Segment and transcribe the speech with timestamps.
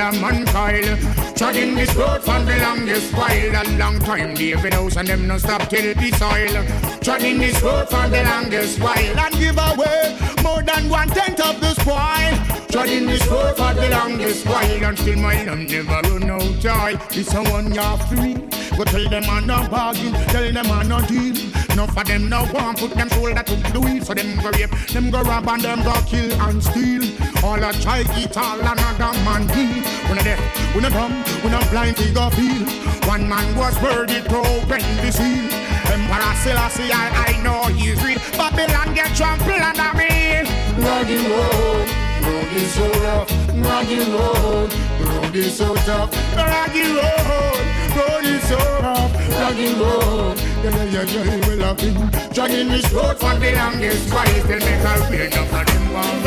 [0.00, 1.34] all another man coil.
[1.34, 3.30] Treading this road for the longest while.
[3.30, 7.00] A long time, David House and them no stop till the soil.
[7.00, 9.18] Treading this road for the longest while.
[9.18, 12.66] And give away more than one tenth of the spoil.
[12.70, 14.84] Treading this road for the longest while.
[14.84, 16.96] Until my love never run out joy.
[17.10, 18.34] This one you're free.
[18.76, 21.34] Go tell them I'm not bargain, tell them I'm not deal.
[21.72, 24.70] Enough of them now want put them shoulder to the wheel, so them go rape,
[24.92, 27.02] them go rob and them go kill and steal.
[27.44, 29.82] All a try eat all another man deal.
[30.08, 30.40] When a deaf,
[30.74, 32.66] when a dumb, when a blind he go feel.
[33.06, 35.46] One man was worthy to open the seal.
[35.86, 38.18] Emperor Selassie, I, I know he's real.
[38.36, 40.42] Babylon get trampled under me.
[40.82, 41.88] Rugged road,
[42.26, 43.30] road is so rough.
[43.54, 46.10] Rugged road, road is so tough.
[46.36, 47.64] Rugged road,
[47.96, 49.12] road is so rough.
[49.38, 50.36] Rugged road.
[50.64, 51.94] Yeah, yeah, yeah, yeah, I've been
[52.34, 54.26] dragging this road for the longest while.
[54.26, 56.22] Still make a for them on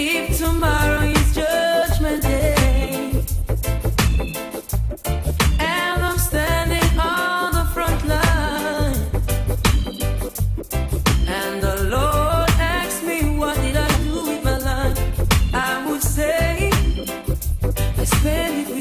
[0.00, 3.24] If tomorrow is judgment day,
[5.58, 8.96] and I'm standing on the front line,
[11.26, 14.98] and the Lord asks me, What did I do with my life?
[15.54, 16.70] I would say,
[17.98, 18.77] I spent.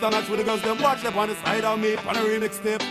[0.00, 0.18] Headley.
[0.18, 2.62] Listen with the girls, them watch them on the side of me, on a remix
[2.62, 2.82] tip.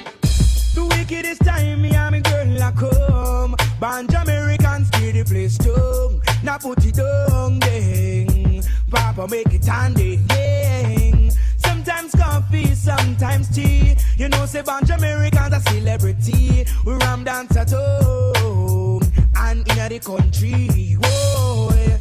[0.74, 3.56] The wickedest time me and me girl a come.
[3.80, 10.26] Band Americans steer the place strong Now put it down, ding Papa make it handing,
[10.26, 13.96] ding Sometimes coffee, sometimes tea.
[14.18, 16.66] You know say Band Americans a celebrity.
[16.86, 19.04] We ram dance at home.
[19.36, 21.93] And in the country, whoa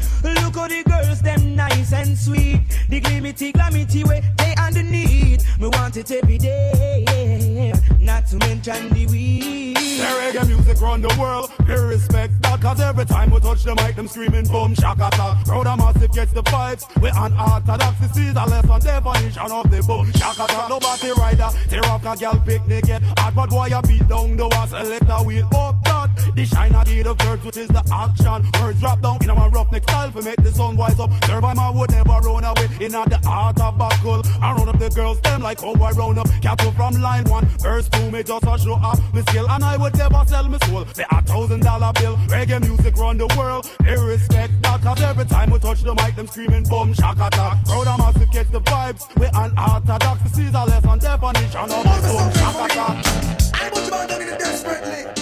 [0.55, 2.61] Look the girls, them nice and sweet.
[2.91, 5.43] The glimity, glamity way they underneath.
[5.59, 9.77] Me want it every day Not to mention the weed.
[9.77, 13.75] The reggae music round the world, pay respect that Cause every time we touch the
[13.77, 15.43] mic, them screaming boom, shakata.
[15.47, 19.83] Crowd a massive gets the vibes, we unorthodox This is a lesson definition of the
[19.83, 24.07] boom, shakata Nobody rider, tear off a gal picnic get Hard but why you beat
[24.09, 25.91] down the wall, select a wheel up
[26.35, 28.51] The shine of the church, which is the action.
[28.61, 31.11] Words drop down in a roughneck style for make the sun wise up.
[31.25, 32.69] Serve my would never run away.
[32.81, 34.23] In the heart of buckle.
[34.41, 36.29] I run up the girls, them like how I round up.
[36.41, 38.99] Cattle from line one, verse two, me just a show up.
[39.15, 42.17] Me skill And I would never sell me soul, say a thousand dollar bill.
[42.29, 46.17] Reggae music round the world, they respect that Cause every time we touch the mic,
[46.17, 50.65] them screaming boom, shakata Crowd a massive catch the vibes, we unorthodox This is a
[50.65, 55.22] lesson definition of boom, shakata I put you on down in.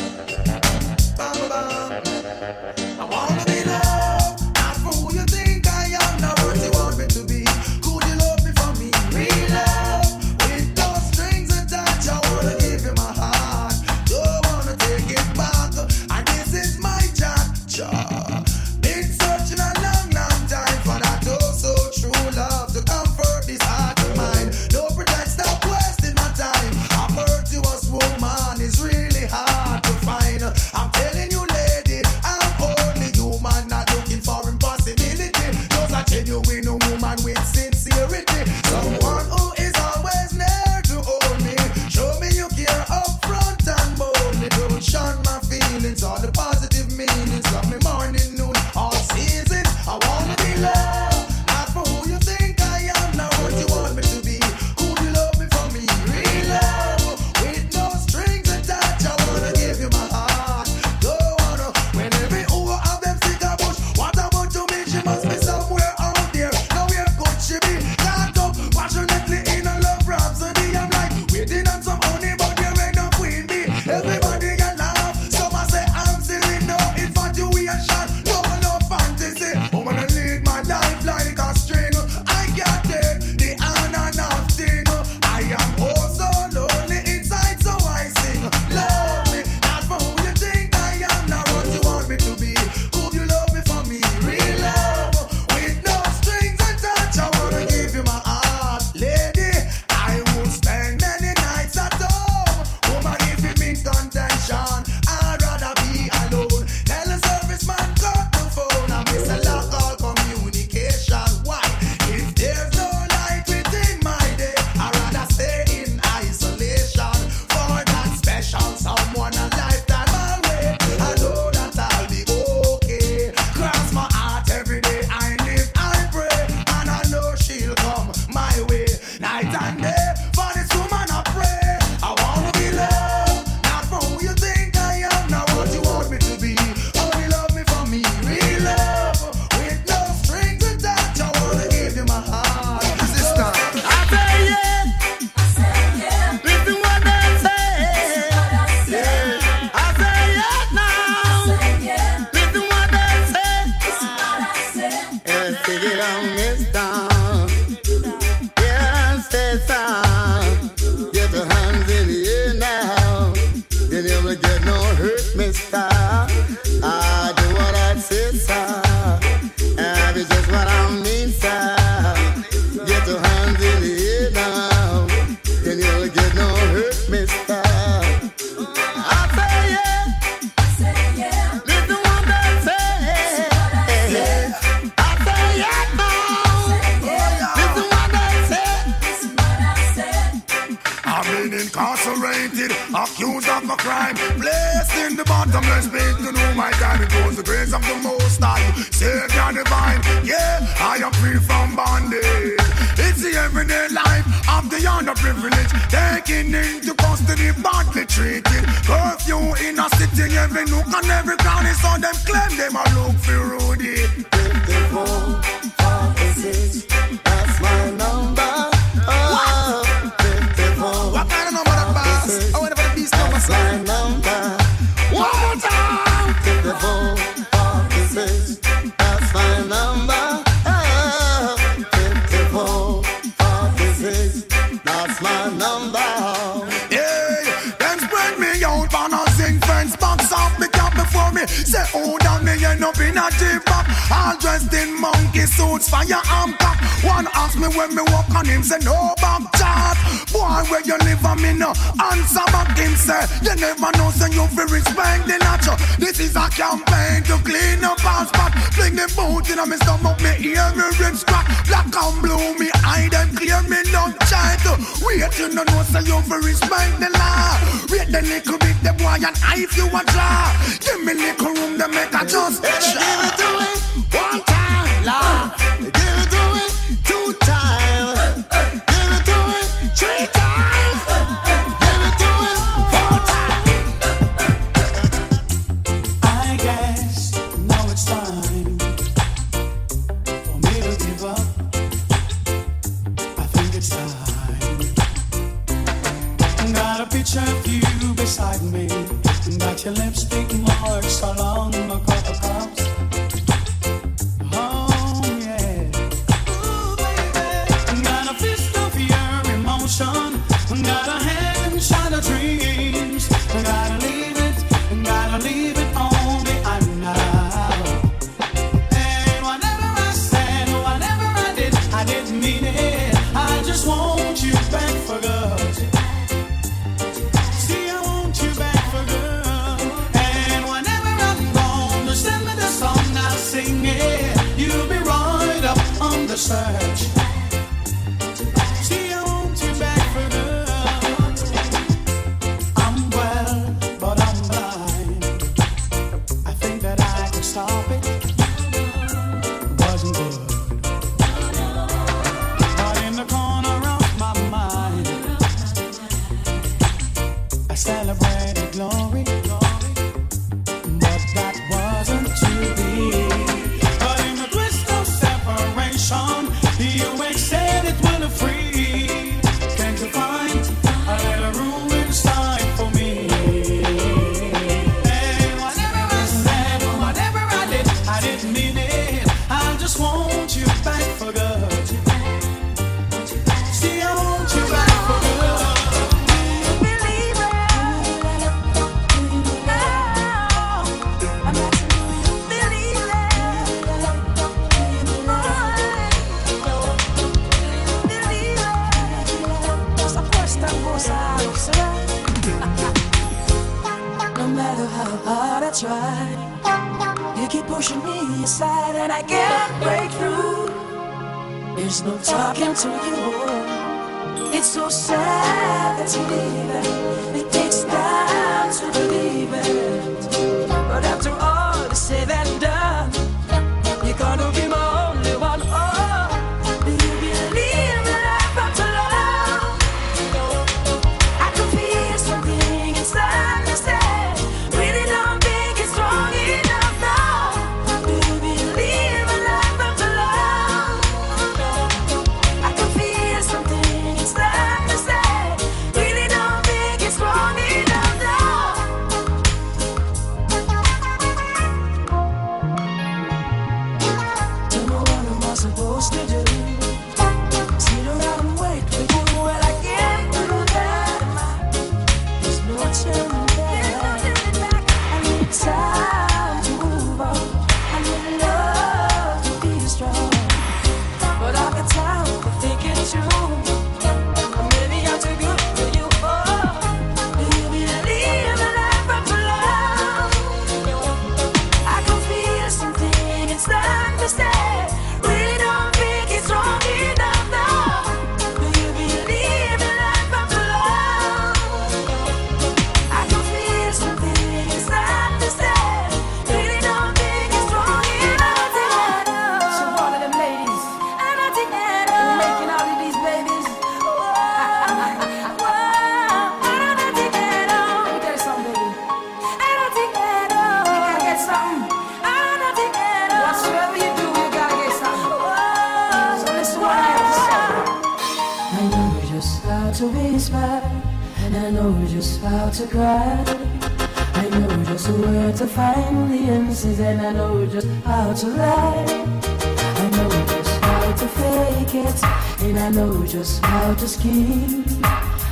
[533.31, 534.85] Just how to scheme.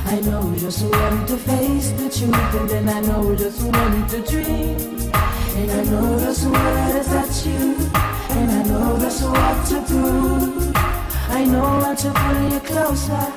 [0.05, 4.21] I know just when to face the truth, and then I know just when to
[4.21, 4.77] dream.
[5.55, 7.77] And I know just where to touch you,
[8.35, 10.75] and I know just what to prove.
[11.29, 13.31] I know how to pull you closer,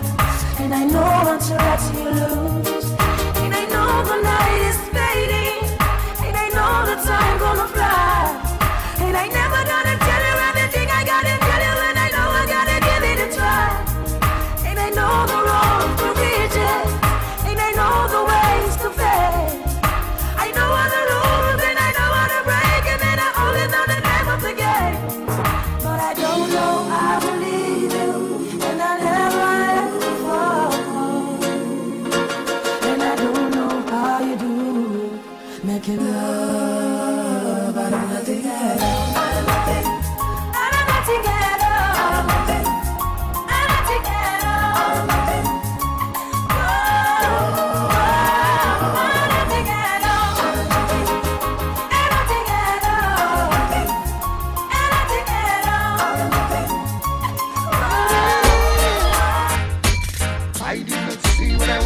[0.58, 2.90] and I know how to let you lose.
[3.42, 5.01] And I know the night is fading,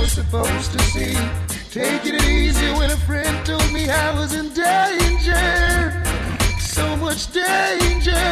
[0.07, 1.16] was supposed to see.
[1.71, 6.03] Taking it easy when a friend told me I was in danger.
[6.61, 8.27] So much danger.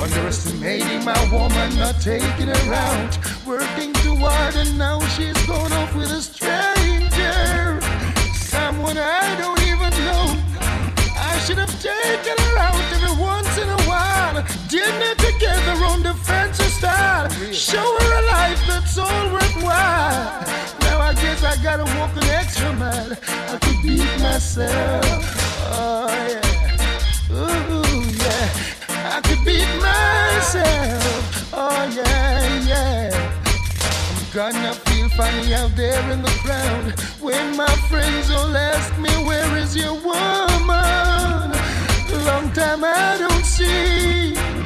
[0.00, 3.12] Underestimating my woman, not taking her out.
[3.46, 7.80] Working too hard, and now she's gone off with a stranger.
[8.54, 10.26] Someone I don't even know.
[11.30, 12.71] I should have taken her out
[15.32, 17.28] together on the fancy style.
[17.52, 20.44] Show her a life that's all worthwhile.
[20.80, 23.12] Now I guess I gotta walk an extra mile.
[23.52, 25.04] I could beat myself.
[25.74, 27.36] Oh yeah.
[27.40, 29.16] Ooh yeah.
[29.16, 31.52] I could beat myself.
[31.52, 33.32] Oh yeah, yeah.
[34.10, 39.10] I'm gonna feel funny out there in the crowd when my friends all ask me,
[39.26, 41.52] Where is your woman?
[42.26, 44.61] Long time I don't see.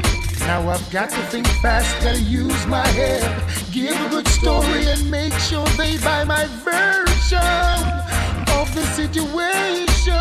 [0.46, 3.26] Now I've got to think fast, gotta use my head.
[3.72, 7.82] Give a good story and make sure they buy my version
[8.54, 10.14] of the situation.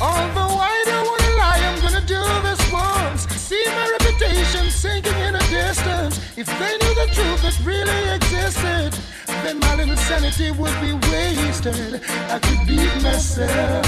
[0.00, 3.28] Although I don't wanna lie, I'm gonna do this once.
[3.36, 6.18] See my reputation sinking in the distance.
[6.38, 8.98] If they knew the truth that really existed,
[9.44, 12.00] then my little sanity would be wasted.
[12.30, 13.84] I could beat myself.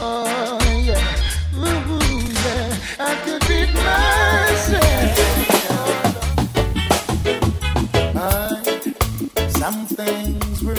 [0.00, 1.04] Oh yeah,
[1.54, 2.01] ooh
[9.62, 10.74] some things were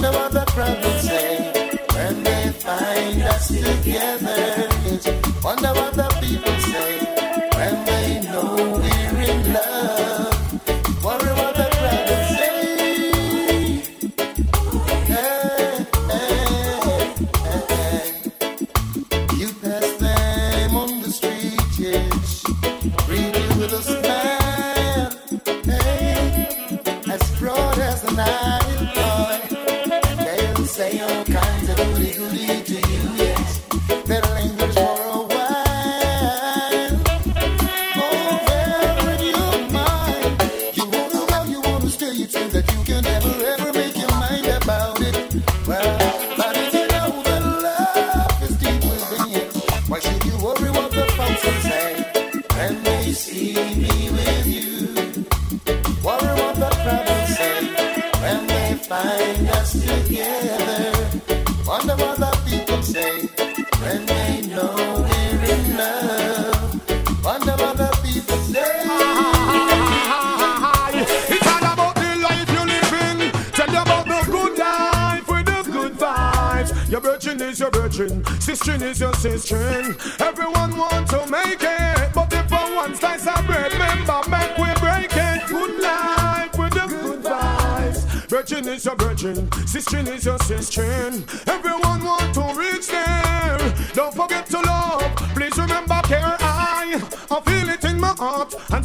[0.00, 1.52] wonder what the crowd will say
[1.94, 4.68] when they find us together.
[5.42, 7.09] Wonder what the people say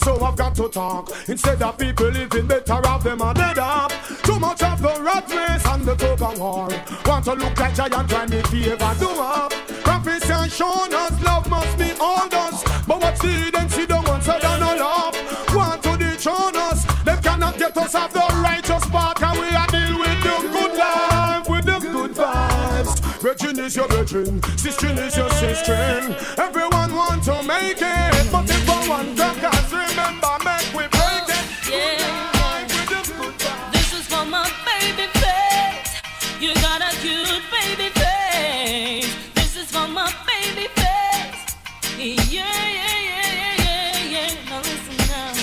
[0.06, 1.12] so I've got to talk.
[1.28, 3.92] Instead of people living better off, them are dead up.
[4.22, 6.70] Too much of the rat race and the tug war.
[7.06, 9.52] Want to look like giant, try me favor, do up.
[9.84, 12.64] Prophets and shown us love must be all us.
[12.88, 15.16] But what see them see the ones that don't know love.
[15.56, 19.24] Want to dethrone us, they cannot get us off the righteous path.
[19.24, 22.94] And we are deal with the good life, with the good vibes.
[23.24, 26.16] Virgin is your virgin, sister is your sister.
[26.38, 26.75] Everyone
[27.10, 31.46] want to make it, but if I want to cause remember, make we break it.
[31.70, 32.32] Yeah.
[32.58, 33.72] With the good vibes.
[33.74, 36.02] This is for my baby face.
[36.40, 39.14] You got a cute baby face.
[39.36, 41.56] This is for my baby face.
[41.98, 42.44] Yeah,
[42.80, 44.50] yeah, yeah, yeah, yeah, yeah.
[44.50, 45.34] Now listen now.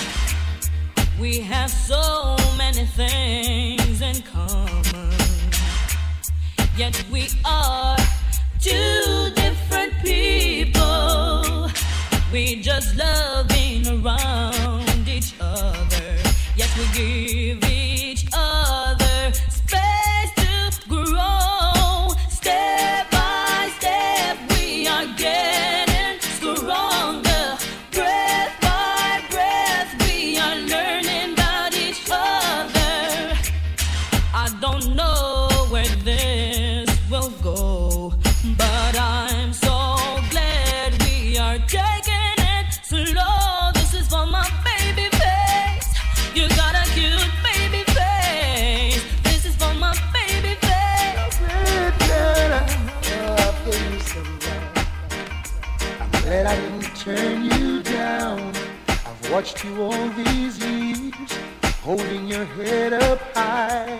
[1.19, 5.11] We have so many things in common.
[6.75, 7.97] Yet we are
[8.59, 9.22] two
[12.33, 16.17] We just loving around each other.
[16.57, 17.62] Yet we give
[59.33, 61.31] watched you all these years,
[61.81, 63.99] holding your head up high,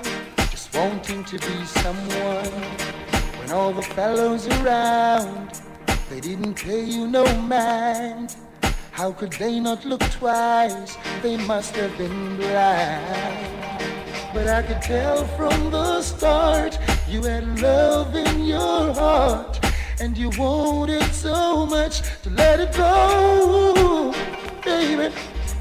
[0.52, 2.62] just wanting to be someone.
[3.40, 5.60] When all the fellows around,
[6.08, 8.36] they didn't pay you no mind.
[8.92, 10.98] How could they not look twice?
[11.24, 13.82] They must have been blind.
[14.36, 16.78] But I could tell from the start
[17.10, 19.60] you had love in your heart.
[20.00, 24.14] And you wanted so much to let it go.
[24.66, 25.14] Baby,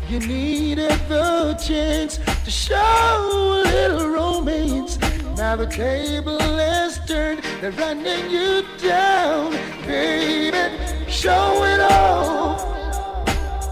[0.08, 4.96] you needed the chance to show a little romance.
[5.36, 9.52] Now the table has turned, they're running you down.
[9.86, 10.76] Baby,
[11.08, 12.58] show it all.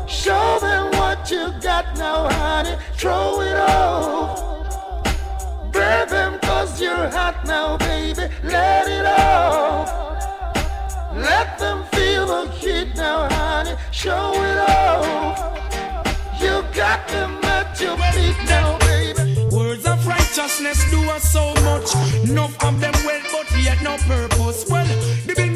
[0.09, 2.77] Show them what you got now, honey.
[2.95, 5.03] Throw it off.
[5.73, 8.29] Burn them cause you're hot now, baby.
[8.43, 9.89] Let it off.
[11.15, 11.85] Let them
[12.31, 13.75] feel the now, honey.
[13.91, 15.39] Show it off.
[16.41, 19.49] You got them at your feet now, baby.
[19.51, 21.89] Words of righteousness do us so much.
[22.29, 24.65] Enough of them well, but yet no purpose.
[24.71, 24.87] Well,
[25.27, 25.50] the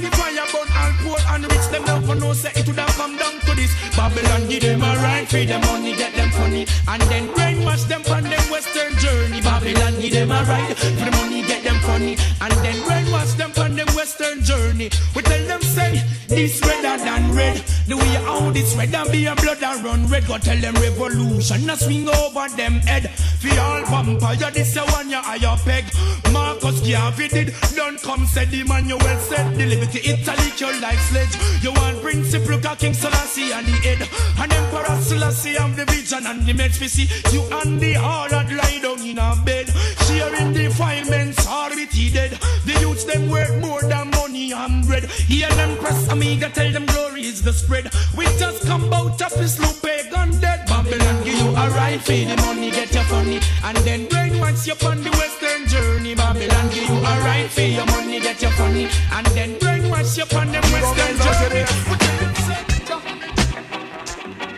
[1.75, 3.75] Them never know say it would have come down to this.
[3.97, 8.01] Babylon give them a right, free them money, get them funny, and then brainwash them
[8.15, 9.41] on them western journey.
[9.41, 13.51] Babylon give them a right, for the money, get them funny, and then brainwash them
[13.59, 14.89] on them western journey.
[15.17, 17.57] We tell them say this redder than red.
[17.89, 20.29] The way how this red and be a blood and run red.
[20.29, 23.11] Go tell them revolution a swing over them head.
[23.11, 25.85] For all vampire, this a one you higher peg.
[26.33, 29.57] Marcus Garvey did, don't come said the man you well said.
[29.57, 31.35] The liberty Italy your life sledge.
[31.65, 34.07] You want principle ka King Selassie and the head.
[34.39, 37.09] And Emperor Selassie have the vision and the meds we see.
[37.33, 39.73] You and the hard that lie down in a bed.
[40.05, 41.47] Sharing defilements
[41.95, 42.33] he dead.
[42.67, 45.05] The youths them worth more than money and bread.
[45.05, 47.91] Hear them press amiga, tell them glory is the spread.
[48.15, 50.67] We just come out of this loop pagan dead.
[50.67, 53.41] Babylon give you a for the money, get your funny.
[53.65, 55.11] And then brainwash you on the
[55.67, 56.15] journey.
[56.15, 58.89] Babylon give you a right for your money, get your funny.
[59.13, 61.65] And then brainwash you on the western journey.
[61.91, 62.61] We tell them, say,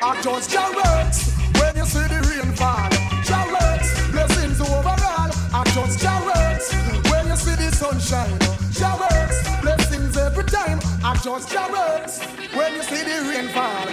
[0.03, 2.91] I just your works when you see the rain fall.
[3.27, 5.31] Your works, blessings overall.
[5.53, 6.73] I just your works
[7.11, 8.39] when you see the sunshine.
[8.79, 10.79] Your works, blessings every time.
[11.03, 12.21] I just your works
[12.55, 13.87] when you see the rain fall.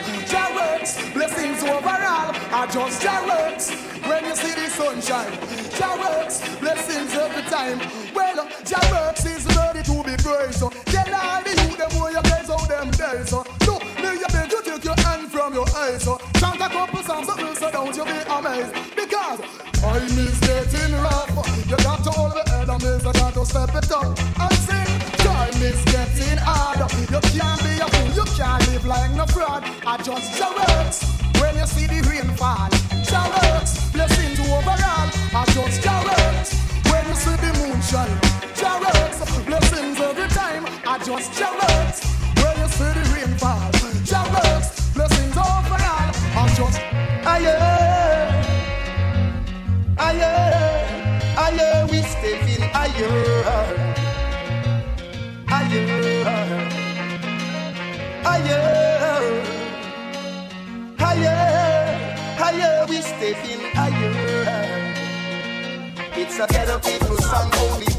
[1.23, 2.35] Blessings overall.
[2.51, 3.71] I just your works
[4.07, 5.31] when you see the sunshine.
[5.79, 7.79] Your works, blessings every time.
[8.13, 10.59] Well, your works is ready to be praised.
[10.59, 13.29] So tell all the youth them where you guys out them days.
[13.29, 16.03] So look, me you beg you take your hand from your eyes.
[16.03, 18.73] So chant a couple songs will so don't you be amazed.
[18.95, 19.39] Because
[19.79, 21.31] time is getting rough.
[21.69, 24.82] You got to hold the head and you got to step it up and sing
[25.51, 26.79] time is getting hard.
[27.11, 29.63] You can't be a fool, you can't live like no fraud.
[29.85, 31.03] I just works
[31.39, 32.69] when you see the rain fall.
[33.11, 35.09] Your works, blessings overall.
[35.35, 36.49] I just works
[36.89, 38.19] when you see the moon shine.
[38.61, 38.75] Your
[39.45, 40.63] blessings every time.
[40.85, 41.99] I just works
[42.41, 43.71] when you see the rain fall.
[44.11, 46.09] Your works, blessings overall.
[46.41, 46.79] Adjust.
[47.25, 47.47] Aye,
[49.97, 50.23] aye,
[51.37, 53.82] aye, we stay in higher.
[56.23, 56.69] Higher,
[60.97, 61.35] higher,
[62.37, 64.93] higher, we stepping higher.
[66.15, 67.92] It's a better people song only.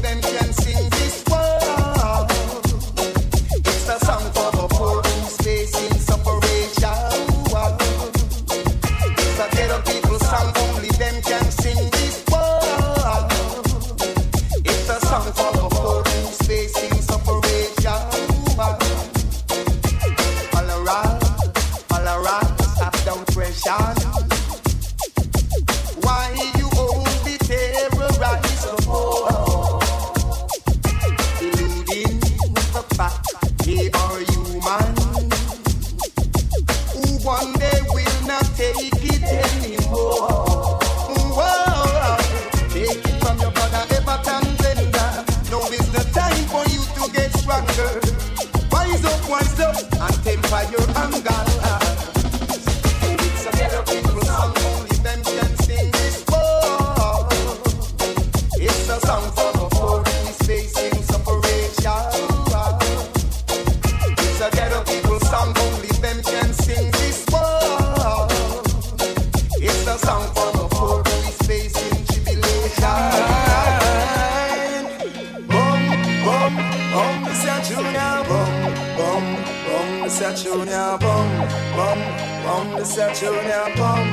[82.95, 83.13] Mr.
[83.19, 84.07] Junior Bum.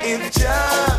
[0.00, 0.89] If Jah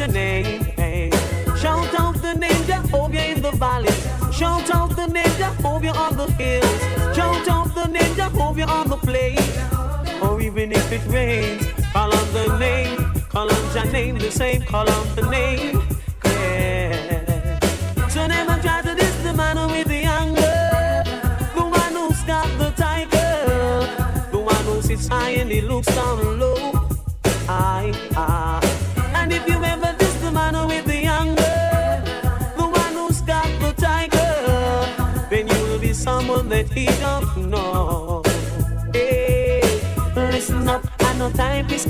[0.00, 0.64] your name.
[0.78, 1.10] Hey.
[1.60, 3.92] Shout out the name that over in the valley.
[4.32, 6.80] Shout out the name that over on the hills.
[7.14, 9.46] Shout out the name that over on the plains.
[10.22, 12.96] Or even if it rains, call on the name.
[13.28, 14.62] Call on your name the same.
[14.62, 15.82] Call on the name.
[16.24, 17.58] Yeah.
[18.08, 21.04] So never try to diss with the anger.
[21.56, 24.30] The one who's got the tiger.
[24.32, 26.69] The one who sits high and he looks down low.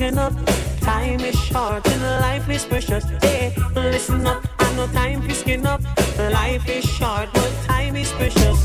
[0.00, 0.32] Listen up.
[0.80, 3.04] Time is short and life is precious.
[3.20, 5.82] Hey, listen up, I know time is skin up.
[6.16, 8.59] Life is short, but time is precious.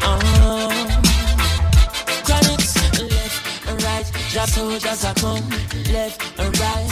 [0.00, 0.70] Uh-huh.
[2.24, 2.66] Chronixx,
[3.10, 4.06] left and right.
[4.30, 5.46] Jah soldiers are come,
[5.92, 6.22] left
[6.60, 6.90] right.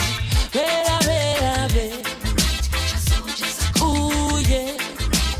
[0.53, 2.03] Where where where
[3.81, 4.77] Ooh yeah.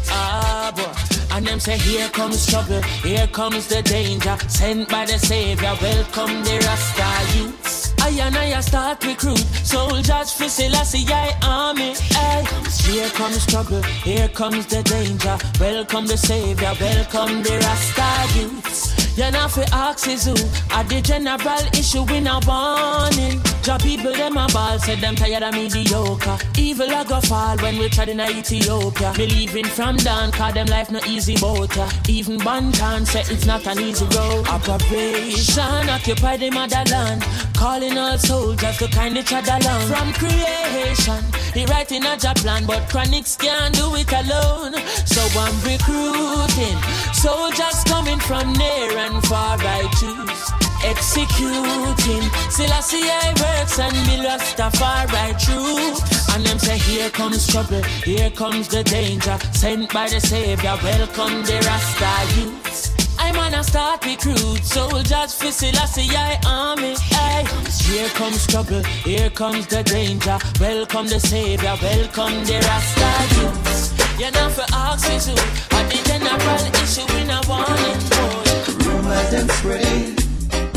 [0.10, 1.36] Ah boy.
[1.36, 4.38] And them say here comes trouble, here comes the danger.
[4.48, 7.94] Sent by the savior, welcome the Rasta youths.
[8.02, 11.94] I and I start recruit soldiers for Selassie I army.
[12.16, 12.67] Ay.
[12.88, 15.38] Here comes trouble, here comes the danger.
[15.60, 19.08] Welcome the savior, welcome the Rasta youths.
[19.18, 20.36] You know fi for is who
[20.70, 25.42] At the general issue we not warning Job people them a ball Said them tired
[25.42, 30.54] of mediocre Evil a go fall when we tried in Ethiopia Believing from down Cause
[30.54, 31.76] them life no easy boat.
[32.08, 37.26] Even Banton said it's not an easy road Operation occupy the motherland
[37.58, 39.82] Calling all soldiers to kind each other along.
[39.88, 41.24] From creation
[41.56, 44.74] He writing a job plan But Chronixx can't do it alone.
[45.08, 46.78] So I'm recruiting
[47.14, 50.44] Soldiers coming from near and far I choose
[50.86, 55.98] Executing Selassie I works and me Rastafari true
[56.36, 59.40] And them say here comes trouble Here comes the danger.
[59.54, 62.87] Sent by the savior Welcome the Rasta youths
[63.28, 66.96] I'm on a start recruit soldiers for Selassie I army.
[67.12, 67.44] Ay.
[67.84, 70.38] Here comes trouble, here comes the danger.
[70.62, 73.92] Welcome the savior, welcome the Rasta youths.
[74.18, 75.36] You know for who,
[75.76, 78.48] at the general issue in a warning boy.
[78.88, 80.16] Rumors and spreading,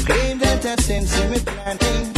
[0.04, 2.12] claim that I've seen me planting.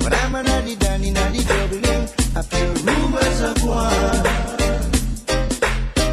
[0.00, 2.08] But I'm already done in the juggling.
[2.34, 3.94] I feel rumors of war.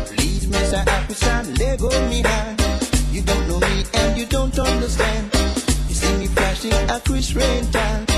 [0.06, 0.88] Please, Mr.
[0.88, 2.65] Officer, let go me.
[7.16, 8.12] Rain tag.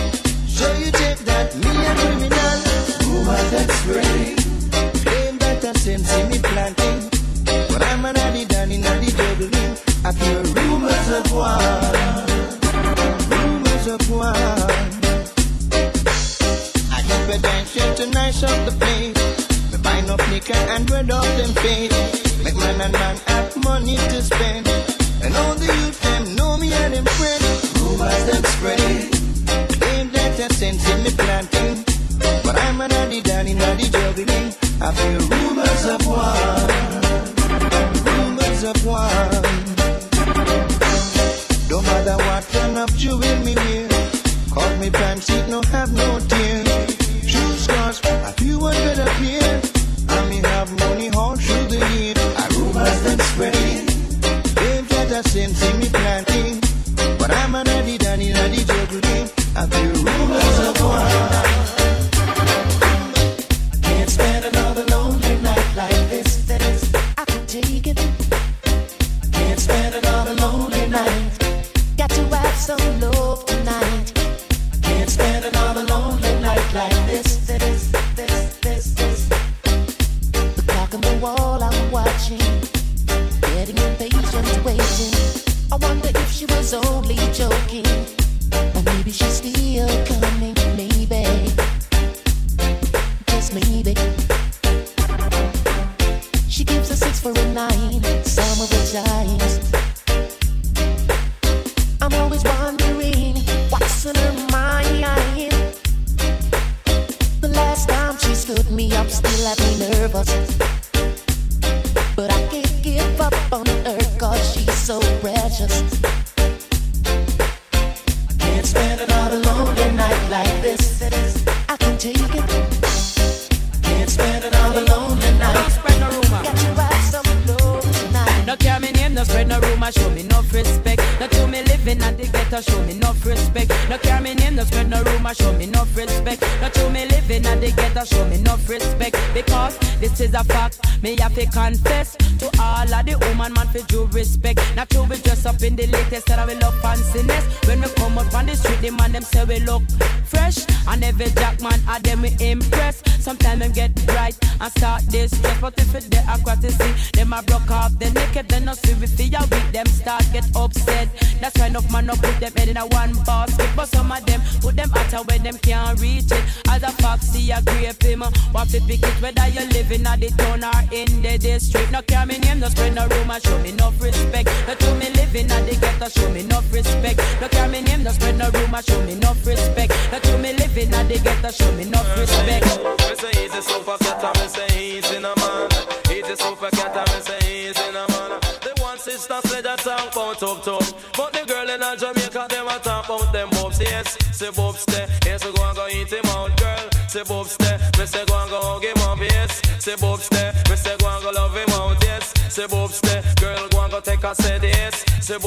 [0.48, 2.58] So you take that me a criminal.
[3.06, 4.36] Rumors that spreading,
[5.06, 7.08] claim that I've seen me planting.
[7.46, 9.78] But I'm already done in the juggling.
[10.04, 11.62] I feel rumors of war.
[13.30, 14.34] Rumors of war.
[16.90, 19.72] I give a dancing to nice up the place.
[19.72, 22.44] Me buy no liquor and red off them face.
[22.44, 24.68] Make man and man have money to spend.
[25.22, 27.67] And all the youth them know me and them friends.
[28.08, 28.80] Them spread.
[29.80, 31.84] Claim that I sense in me planting.
[32.44, 34.54] But I'm already down in the juggling.
[34.82, 36.38] I I feel rumors of war,
[38.08, 39.10] rumors of war.
[41.68, 43.90] Don't matter what turn up you in me near.
[44.54, 46.64] Cause me pants it no have no tear.
[47.28, 49.62] True scars, a few hundred appear.
[50.08, 52.16] And me have money all through the year.
[52.16, 53.86] A rumors them spreading.
[54.56, 56.67] They've got a sense in me planting.
[58.68, 59.30] Juggling.
[59.56, 60.47] I feel rumors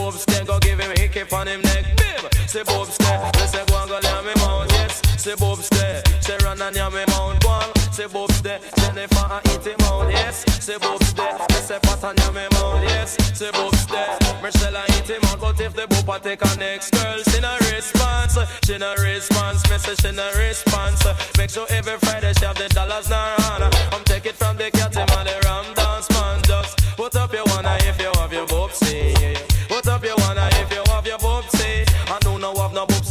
[0.00, 0.44] Say bobs there.
[0.46, 1.84] Go give him a hickey on him neck.
[1.98, 2.48] Bim.
[2.48, 3.20] Say bobs there.
[3.20, 4.72] Me say go and go lay him out.
[4.72, 6.02] Yes, say bobs there.
[6.20, 7.38] Say run and yam him out.
[7.40, 7.60] Go.
[7.92, 8.60] Say bobs there.
[8.76, 10.10] Jennifer and eat him out.
[10.10, 11.34] Yes, say bobs there.
[11.34, 12.82] Me say pat and yam him out.
[12.82, 14.16] Yes, say bobs there.
[14.42, 15.38] Michelle and eat him out.
[15.38, 18.38] But if the boopa take a next girl, she no response.
[18.64, 19.68] She no response.
[19.68, 21.04] Me say she no response.
[21.36, 23.70] Make sure every Friday she have the dollars in her.
[23.92, 25.39] I'm take it from the cat him and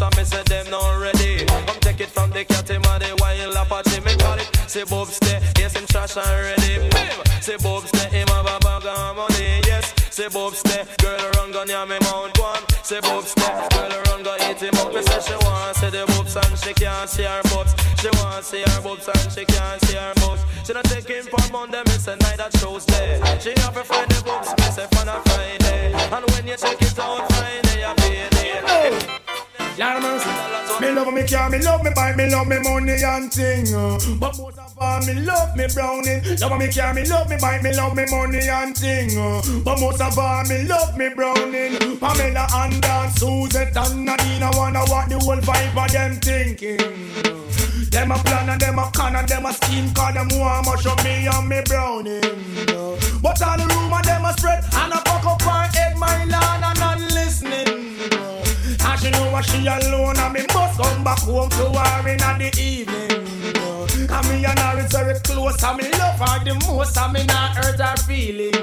[0.10, 1.46] I me say them not ready.
[1.46, 4.00] Come take it from the cat him and the wild apache.
[4.02, 5.42] Me call it say boobs there.
[5.58, 6.82] Yes, him trash and ready.
[6.90, 7.18] Bim.
[7.42, 8.10] Say boobs there.
[8.10, 9.62] Him have a bag of money.
[9.68, 9.94] Yes.
[10.10, 10.86] Say boobs there.
[10.98, 12.64] Girl run gun ya me mount one.
[12.82, 13.68] Say boobs there.
[13.70, 14.94] Girl run go eat him up.
[14.94, 17.74] Me say she want see the boobs and she can't see her boobs.
[18.02, 20.42] She want see her boobs and she can't see her boobs.
[20.66, 23.22] She not taking for Monday, me say night that Tuesday.
[23.40, 25.94] She have a Friday boobs, me say fun a Friday.
[25.94, 29.29] And when you check it out Friday, you pay it.
[29.80, 30.30] Mercy.
[30.82, 33.74] Me love me car, me love me bike, me love me money and thing.
[33.74, 33.98] uh.
[34.20, 36.22] But most of all, me love me browning.
[36.40, 39.18] Love me car, me love me bike, me love me money and thing.
[39.18, 39.42] uh.
[39.64, 41.98] But most of all, me love me browning.
[41.98, 47.90] Pamela and Dan, Suzette and Nadine, I wanna what the whole vibe of them thinking.
[47.90, 50.86] Them a plan and them a con and them a scheme Cause them want much
[50.86, 52.22] of me and me browning
[53.20, 56.64] But all the rumor them a spread And a fuck up her head my land
[56.66, 56.80] And
[59.42, 63.09] she alone and me must come back home to her in the evening
[64.12, 67.26] And me and her is very close and me love her the most And me
[67.26, 68.54] not hurt her feeling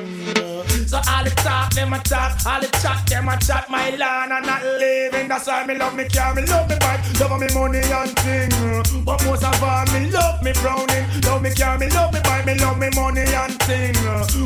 [0.86, 3.68] So all the talk, them a talk, all the chat, them a chat.
[3.68, 5.28] My land and not living.
[5.28, 9.05] That's why me love me car, me love me bike, love me money and thing.
[9.05, 12.47] But most of all, me love me browning, love me car, me love me bike,
[12.47, 13.94] me love me money and thing.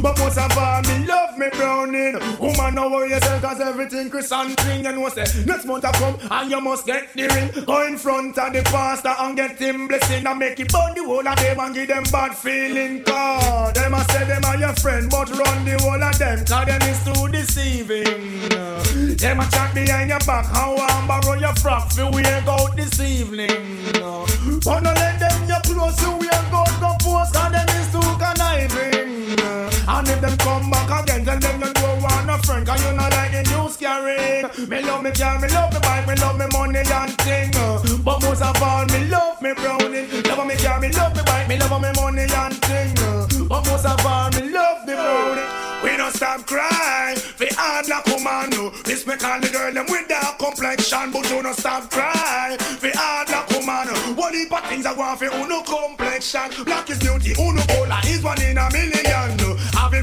[0.00, 2.18] But most of all, me love me browning.
[2.40, 4.84] Woman, no worry yourself, cause everything Chris and thing.
[4.84, 7.64] You know, say next month I come and you must get the ring.
[7.66, 11.04] Go in front of the pastor and get him blessing and make it burn the
[11.04, 13.02] whole of them and give them bad feeling.
[13.04, 16.66] Cause them a say them are your friend, but run the whole of them, cause
[16.66, 19.16] them is too deceiving.
[19.16, 22.76] Them a chat behind your back, how I'm borrow your frock, fi we ain't out
[22.76, 23.92] this evening.
[24.64, 27.92] But no let them your clothes, so we ain't go no post, cause them is
[27.92, 29.38] too conniving.
[29.88, 32.92] And if them come back again, tell them you don't want a friend, cause you
[32.96, 33.19] not
[33.70, 34.68] news carrying.
[34.68, 37.50] Me love me car, me love me bike, me love me money and thing.
[38.04, 40.08] But most of all, me love me browning.
[40.24, 43.48] Love me car, me love me bike, me love me money and thing.
[43.48, 45.70] But most of all, me love the browning.
[45.82, 48.70] We don't stop crying, we hard like commando.
[48.84, 52.58] Respect all the girl them with dark complexion, but you do not stop crying.
[52.82, 53.94] We hard like commando.
[54.14, 56.64] What heap of things are going for uno complexion.
[56.64, 59.39] Black is beauty, uno cola is one in a million.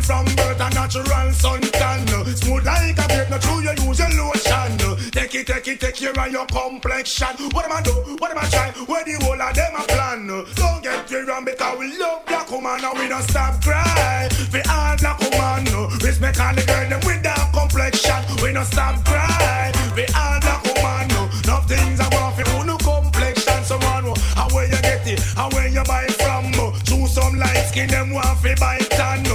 [0.02, 2.08] From birth a natural suntan.
[2.38, 4.78] Smooth like a grape, not true you use your lotion.
[5.12, 7.28] Take it, take it, take care of your complexion.
[7.52, 7.92] What am I do?
[8.20, 8.72] What am I try?
[8.86, 10.28] Where the whole of them a plan?
[10.28, 14.30] Don't get me wrong because we love black woman and we don't stop cry.
[14.54, 15.66] We hard black woman.
[16.00, 18.24] Respect all the girl them with dark complexion.
[18.42, 19.74] We don't stop cry.
[19.96, 21.30] We hard black woman.
[21.48, 23.64] No things are going for No complexion.
[23.66, 25.20] So man, how where you get it?
[25.36, 26.54] How where you buy it from?
[26.86, 29.28] Choose some light skin them want fi buy tan.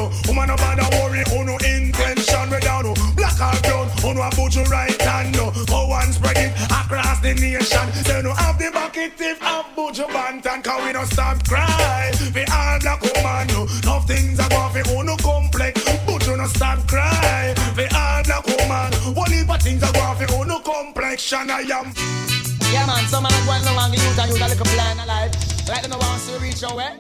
[10.93, 12.12] We don't stop cry.
[12.34, 13.49] We all black woman.
[13.84, 15.80] No things are going for uno complex.
[16.05, 17.55] But you no stop cry.
[17.76, 18.93] We all black woman.
[19.16, 21.49] One heap of things are going for uno complexion.
[21.49, 21.97] I am.
[22.68, 25.32] Yeah, man, some man going along the youth and youth a little blind alive.
[25.68, 26.93] Like them no want to reach your way.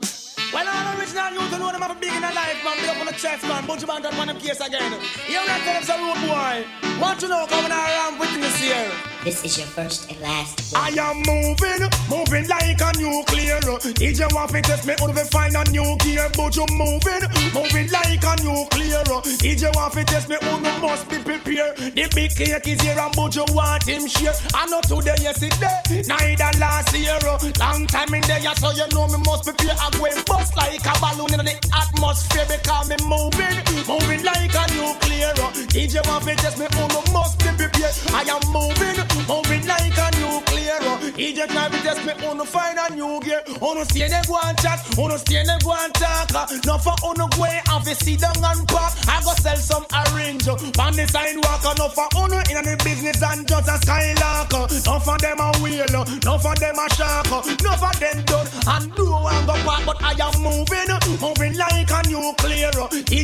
[0.52, 2.76] Well, all original youth know them have a big in a life, man.
[2.80, 3.66] Big up on the chest, man.
[3.66, 4.92] Bunch of man done one them case again.
[5.28, 6.98] You know that them some oh, road boy.
[6.98, 9.11] Want to know coming around witness here.
[9.24, 10.74] This is your first and last.
[10.74, 13.62] I am moving, moving like a nuclear.
[13.94, 17.22] DJ to test me out to find a new gear, but you moving,
[17.54, 19.06] moving like a nuclear.
[19.38, 21.76] DJ to test me out, you must be prepared.
[21.94, 24.34] The big cake is here, and but you want him share.
[24.54, 27.14] I know today, yesterday, neither last year.
[27.62, 29.78] Long time in there, so you know me must prepare.
[29.78, 33.54] I go and bust like a balloon in the atmosphere because me moving,
[33.86, 35.30] moving like a nuclear.
[35.70, 37.94] DJ to test me out, you must be prepared.
[38.10, 39.11] I am moving.
[39.28, 40.80] Moving like a nuclear.
[41.16, 43.42] He just try to test me Uno find a new gear.
[43.60, 44.80] Uno stay there go and chat.
[44.98, 46.30] Uno stay there go and talk.
[46.64, 50.48] No for uno go and fi sit down and park I go sell some orange.
[50.48, 54.52] On the sidewalk No for uno in the business and just a skylark.
[54.86, 55.86] No for them a wheel
[56.24, 57.28] No for them a shark.
[57.62, 60.90] No for them done and do and go park But I am moving.
[61.20, 62.72] Moving like a nuclear.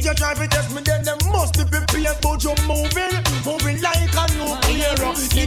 [0.09, 3.15] Just try to test me Then them must be prepared But you moving.
[3.45, 5.15] Moving like a nuclear.
[5.33, 5.47] He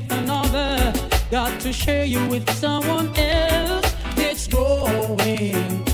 [0.00, 0.92] with another.
[1.30, 3.94] Got to share you with someone else.
[4.16, 5.84] It's growing.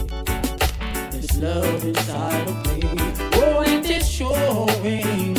[1.11, 2.81] This love inside of me.
[3.35, 5.37] Oh, and it's showing.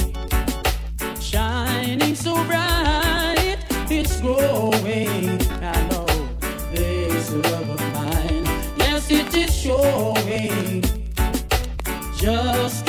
[1.22, 3.58] Shining so bright.
[3.90, 5.40] It's growing.
[5.62, 6.08] I know
[6.72, 8.46] this love of mine.
[8.78, 10.82] Yes, it is showing.
[12.18, 12.85] Just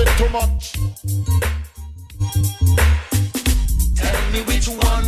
[0.00, 0.72] love it too much.
[3.94, 5.04] Tell me which one.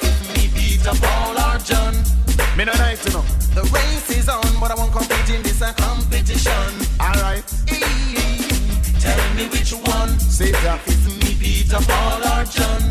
[0.00, 1.94] If me beat up Paul or John.
[2.56, 3.24] Me no night, you know.
[3.54, 6.70] The race is on, but I won't compete in this competition.
[7.00, 7.46] Alright.
[9.00, 10.18] Tell me which one.
[10.18, 10.80] Say that.
[10.86, 12.82] If me Peter, Paul or John.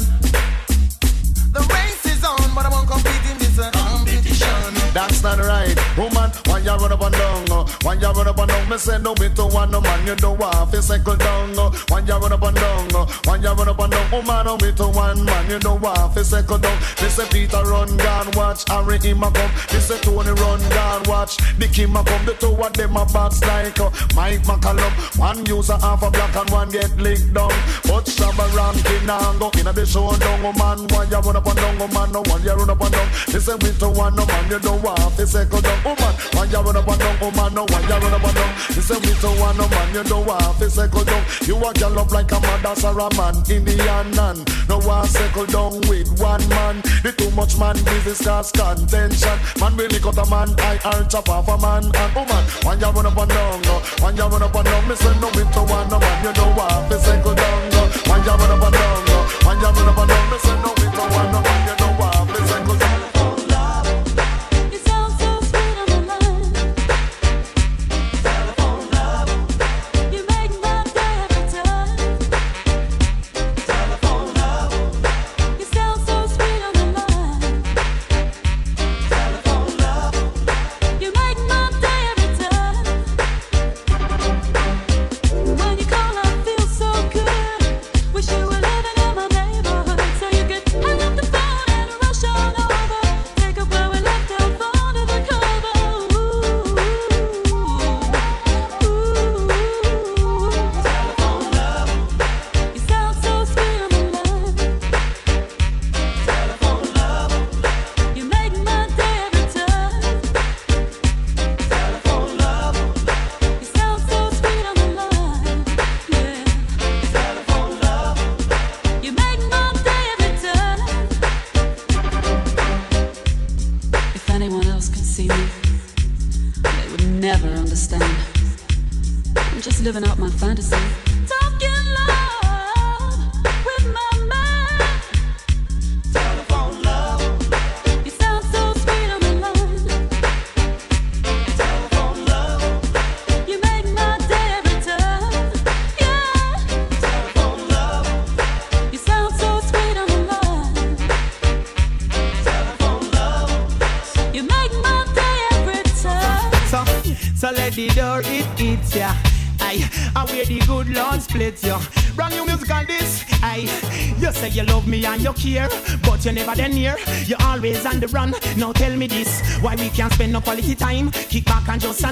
[1.51, 4.93] The race is on, but I won't compete in this competition.
[4.93, 5.77] That's not right.
[5.97, 7.46] Woman, when you run up and down, uh,
[7.83, 10.15] when you run up and down, me say no me to one no man, you
[10.15, 11.55] don't want to cycle down.
[11.89, 14.71] When you run up and down, when you run up and down, woman, no me
[14.73, 16.77] to one man, you don't want to cycle down.
[17.01, 19.51] Me say Peter run down, watch Harry him a come.
[19.73, 22.25] Me say Tony run down, watch the Kim a come.
[22.25, 25.19] The two of them a box like uh, Mike McCallum.
[25.19, 27.51] One user half a black and one get licked down.
[27.83, 30.87] But Shabba Rankin and go in a the show down, woman.
[30.89, 33.07] When you run up and down, woman, no one you run up and down.
[33.31, 36.13] Me say me to one no man, you don't want to cycle down, woman.
[36.33, 38.53] When you run up and down, woman, no one you run up and down.
[38.77, 41.23] Me say to one no man, you don't want to cycle down.
[41.41, 44.37] You a girl up like a mother a man, Indian man.
[44.69, 46.85] No one cycle down with one man.
[47.01, 49.37] The too much man business cause contention.
[49.57, 52.43] Man really cut a man, I earn chop off a man and woman.
[52.61, 53.81] When you run up and down, no.
[54.05, 56.53] when you run up and down, me say no to one no man, you don't
[56.53, 57.69] want to cycle down.
[57.73, 57.81] No.
[58.27, 59.17] You run up and down, no.
[59.49, 61.76] when you run up and down, me say no to one no man, you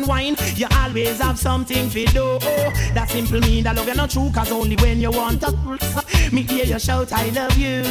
[0.05, 0.57] just.
[0.57, 2.39] You always have something to do.
[2.93, 5.51] That simple mean that love you not true, cause only when you want to.
[6.31, 7.83] Me hear you shout, I love you.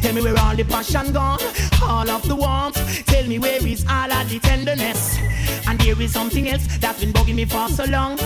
[0.00, 1.40] Tell me where all the passion gone,
[1.82, 3.06] all of the warmth.
[3.06, 5.18] Tell me where is all of the tenderness.
[5.66, 8.16] And there is something else that's been bugging me for so long.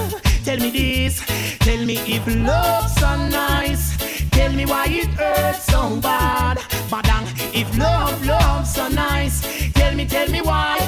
[0.45, 1.25] Tell me this,
[1.59, 3.97] tell me if love's so nice.
[4.31, 6.59] Tell me why it hurts so bad.
[6.91, 9.43] Badang, if love, love's so nice.
[9.73, 10.79] Tell me, tell me why.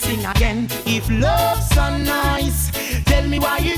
[0.00, 0.68] Sing again.
[0.86, 2.70] If love's so nice.
[3.04, 3.77] Tell me why it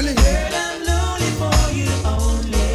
[0.00, 0.16] believe.
[0.16, 2.68] Girl, I'm lonely for you only.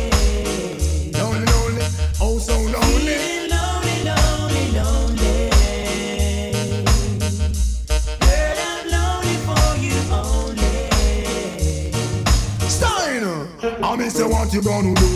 [1.18, 1.86] Lonely, lonely,
[2.22, 3.18] oh so lonely.
[3.18, 5.34] Feeling lonely, lonely, lonely.
[8.26, 10.74] Girl, I'm lonely for you only.
[12.70, 13.38] Steiner,
[13.84, 15.10] I mean, say what you gonna do?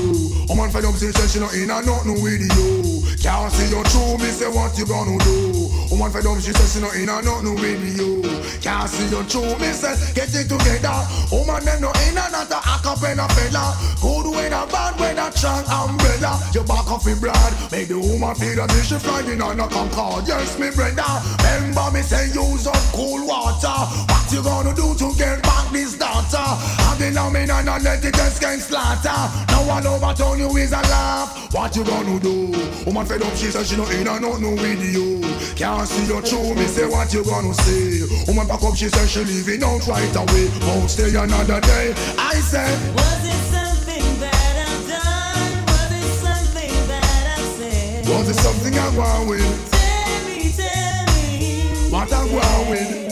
[0.49, 3.05] A man fed up, say she not in a nothing with you.
[3.21, 5.68] Can't see your true, me say what you gonna do?
[5.99, 8.23] Woman fed up she say she not in a nothing with you.
[8.63, 9.51] Can't see you true.
[9.75, 10.95] Say get it together.
[11.27, 13.75] Woman them no in a not a acapella fella.
[13.99, 16.39] Good when a bad when a strong umbrella.
[16.55, 17.51] You back off in blood.
[17.69, 20.25] Make the woman feel that she flying on a Concorde.
[20.25, 21.03] Yes, me brother.
[21.43, 24.18] Remember me say use up cool water.
[24.29, 26.37] What you gonna do to get back this daughter?
[26.37, 29.09] I'm the nominal and let it just get slaughter.
[29.49, 31.51] No one overturn you is a laugh.
[31.51, 32.53] What you gonna do?
[32.85, 35.25] Woman fed up, she said she no in and not no with you.
[35.55, 38.05] Can't see your true, me say what you gonna say.
[38.27, 40.45] Woman back up, she said she leaving out right away.
[40.61, 41.95] Won't stay another day.
[42.19, 45.65] I said, Was it something that I've done?
[45.73, 48.07] Was it something that I said?
[48.07, 49.71] was it something I want with?
[49.73, 51.89] Tell me, tell me.
[51.89, 53.08] What I want with?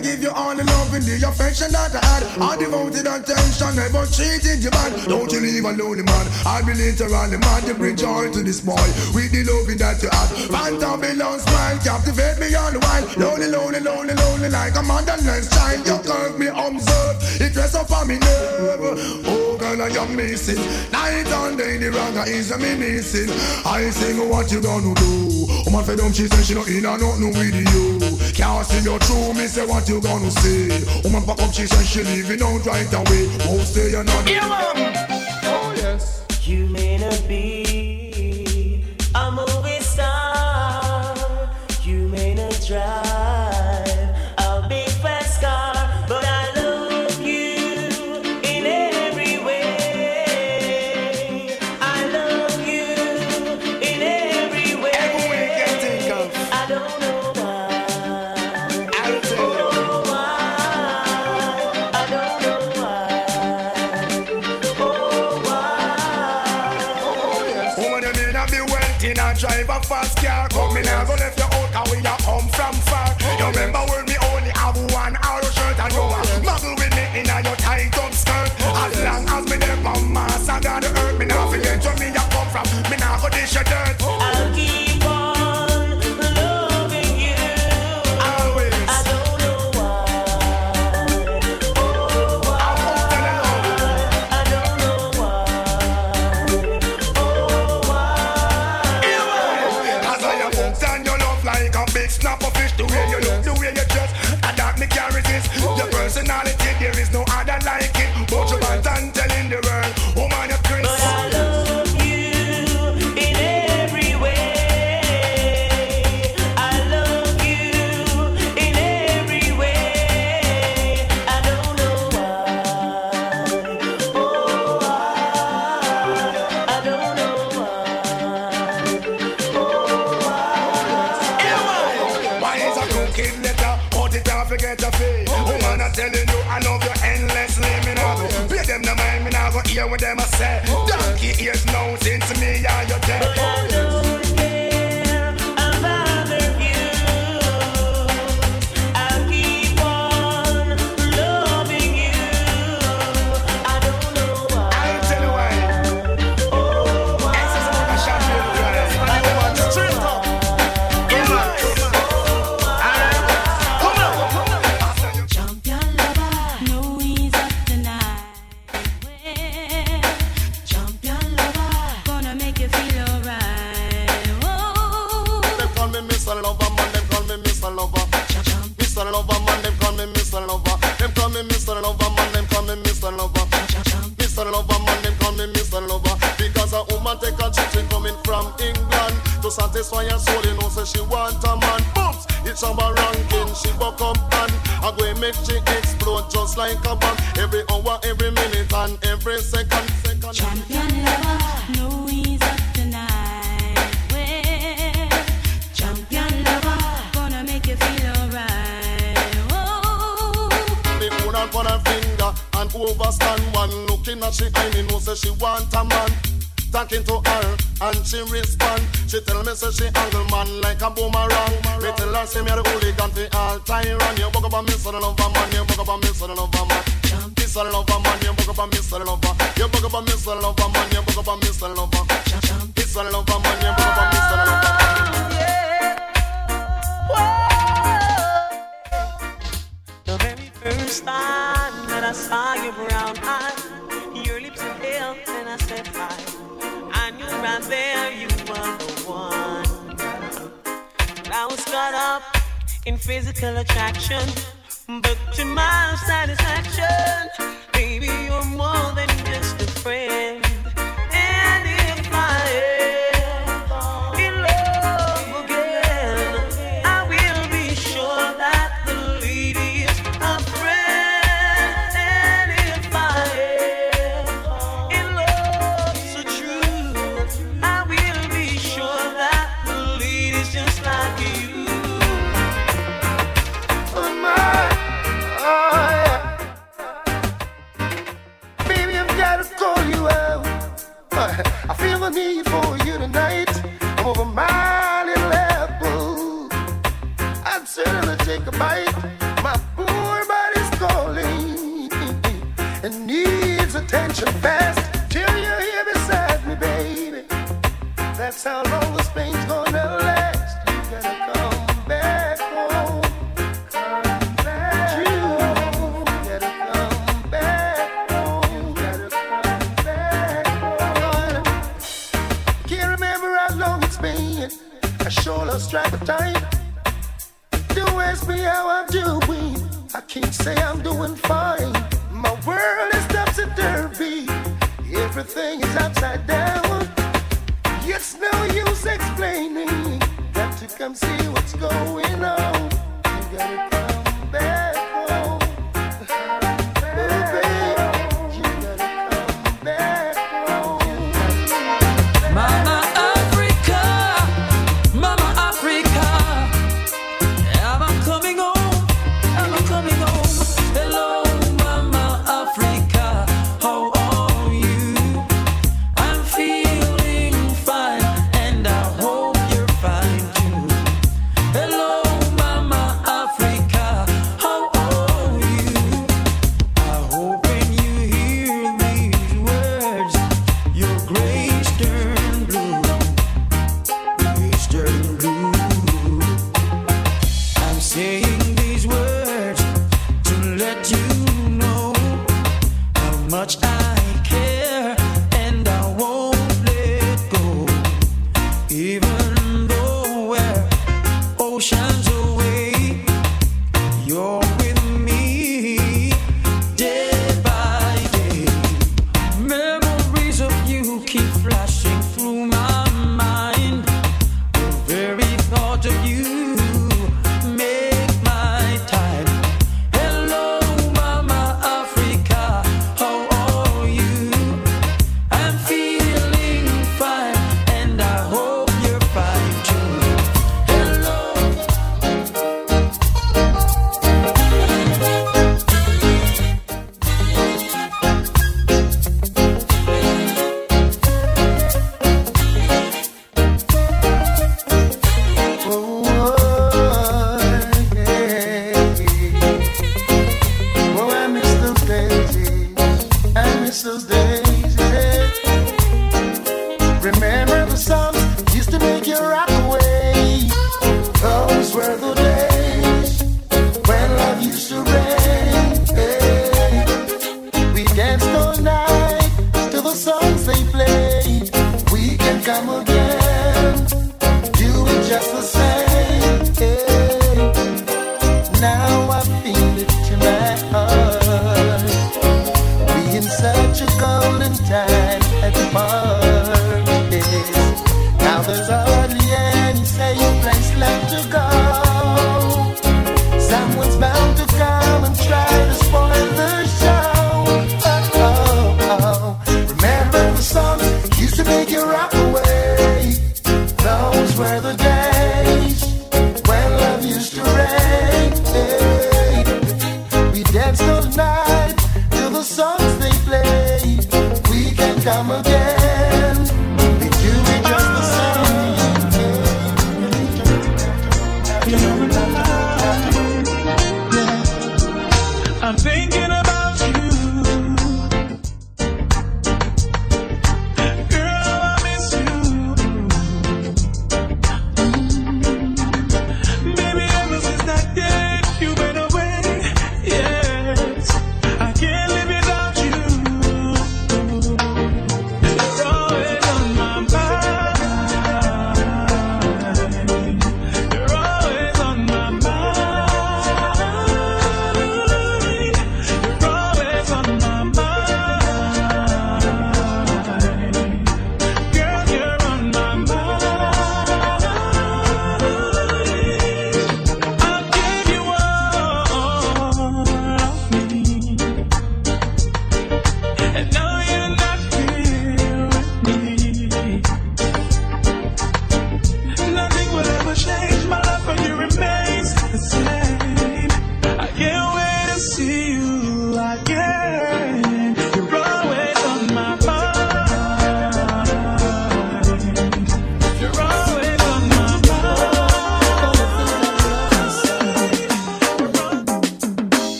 [0.00, 0.69] Give you all the
[1.00, 2.22] and the affection that I had.
[2.40, 4.92] All devoted attention, never cheated you bad.
[5.08, 6.26] Don't you leave a lonely man.
[6.44, 8.80] I'll be literally mad to bring joy to this boy.
[9.16, 10.28] With the loving that you had.
[10.52, 13.04] Phantom below smile, captivate me all the while.
[13.16, 15.86] Lonely, lonely, lonely, lonely, like a motherless child.
[15.86, 17.16] You curve me, observe.
[17.40, 19.00] It rests upon me nerve.
[19.24, 20.60] Oh, girl, I am missing.
[20.92, 23.30] Night and day, the ragga is a me missing.
[23.64, 25.46] I sing, what you gonna do?
[25.64, 28.00] Woman fed up, she said she not in and nothing with you.
[28.32, 30.68] Can't see your true, me say what you gonna say.
[31.04, 33.26] Woman pack up, she said she leaving out right away.
[33.46, 34.40] Won't stay another Yeah,
[35.44, 36.24] Oh, yes.
[36.44, 37.79] You may not be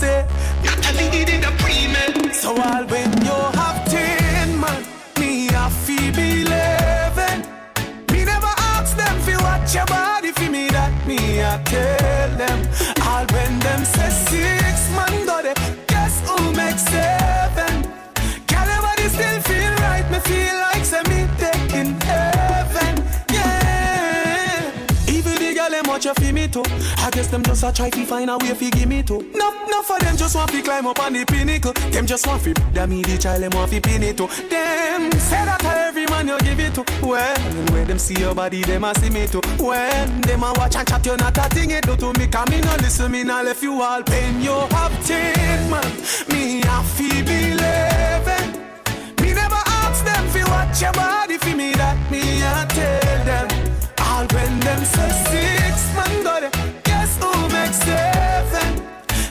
[0.00, 0.26] say,
[0.64, 3.19] not a lead in the pre So all when
[27.20, 29.20] guess them just a try to find a way fi give me too.
[29.34, 31.72] No, no for them just want fi climb up on the pinnacle.
[31.92, 34.26] Them just want fi that me the child them want fi pin it to.
[34.48, 36.84] Them say that to every man you give it to.
[37.06, 37.36] Well,
[37.72, 39.42] when them see your body, them a see me too.
[39.58, 42.26] When them a watch and chat, you not a thing it do to me.
[42.26, 44.40] Come me no listen, me no left you all pain.
[44.40, 45.84] You have ten man,
[46.30, 48.46] me a fi be eleven.
[49.20, 53.46] Me never ask them fi watch your body fi me that me a tell them.
[54.08, 56.54] All when them say six man got it,
[57.70, 58.82] makes seven?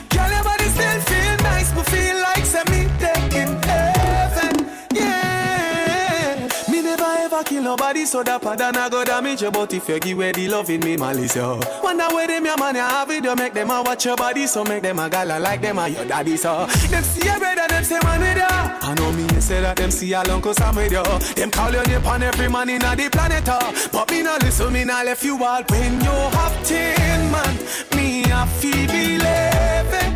[0.08, 4.66] Girl, your body still feel nice, but feel like me taking heaven.
[4.94, 9.88] Yeah, me never ever kill nobody, so that pardon I go damage your But if
[9.88, 11.60] you give away the love me, malice yo.
[11.82, 14.64] Wonder where them your you have it, you make them a watch your body, so
[14.64, 17.84] make them a gala like them a your daddy, so them see your brother, them
[17.84, 18.78] say man with ya.
[18.82, 21.02] I know me say that them see your uncle Sam with you.
[21.34, 23.72] Them call your name on every man in the planet, uh.
[23.92, 27.54] but me no listen, me no left you all when you have ten man,
[27.96, 30.10] me a feel eleven.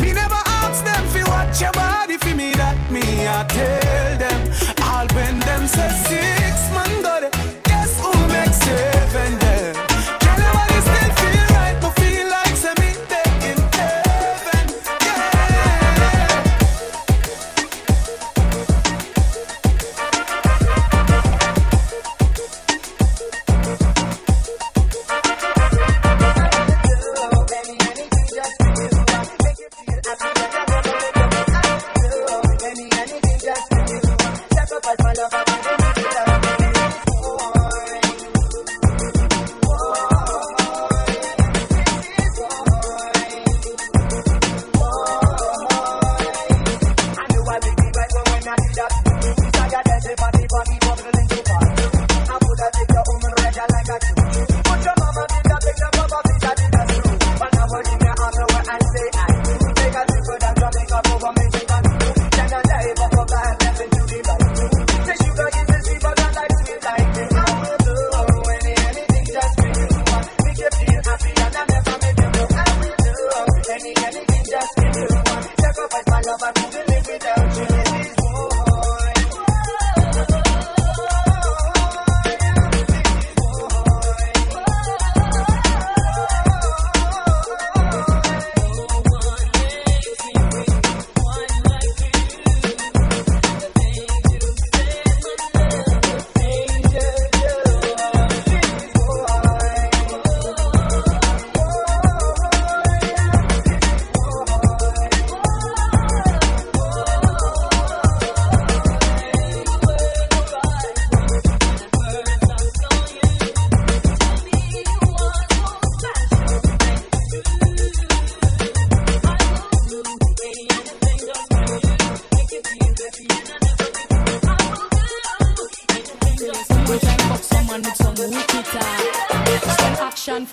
[0.00, 4.40] Me never ask them fi watch your body fi me that me I tell them
[4.82, 6.37] all when them say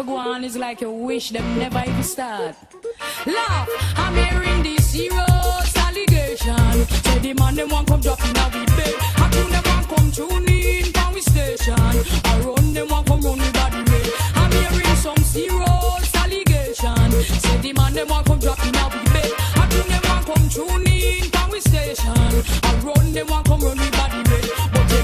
[0.06, 2.56] go on is like a wish them never even start.
[3.26, 6.86] Laugh, I'm hearing these serious allegation.
[7.04, 8.94] Say the man them want come drop in a we bed.
[9.20, 11.74] How come them want come tune in from we station?
[11.80, 14.06] I run them want come run with body way.
[14.36, 17.12] I'm hearing some serious allegation.
[17.42, 19.32] Say the man them want come drop in a we bed.
[19.58, 22.14] How come them want come tune in from we station?
[22.64, 24.44] I run them want come run with body way.
[24.72, 24.95] But you,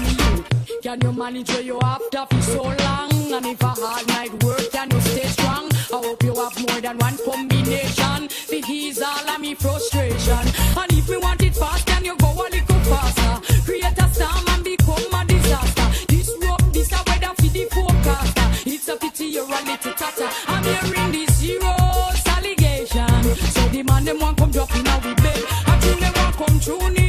[0.82, 3.12] can you manage where you after for so long?
[3.32, 5.70] And if a hard night work, can you stay strong?
[5.94, 8.26] I hope you have more than one combination.
[8.50, 10.42] It is all of me frustration.
[10.76, 13.62] And if we want it fast, can you go a little faster?
[13.64, 15.88] Create a storm and become a disaster.
[16.08, 18.70] This rock, this a weather for the forecaster.
[18.72, 20.30] It's a pity you're a little tatter.
[20.48, 23.24] I'm hearing this heroes allegation.
[23.54, 25.44] So the man them want come drop in our bed.
[25.68, 27.01] I tune them want come true.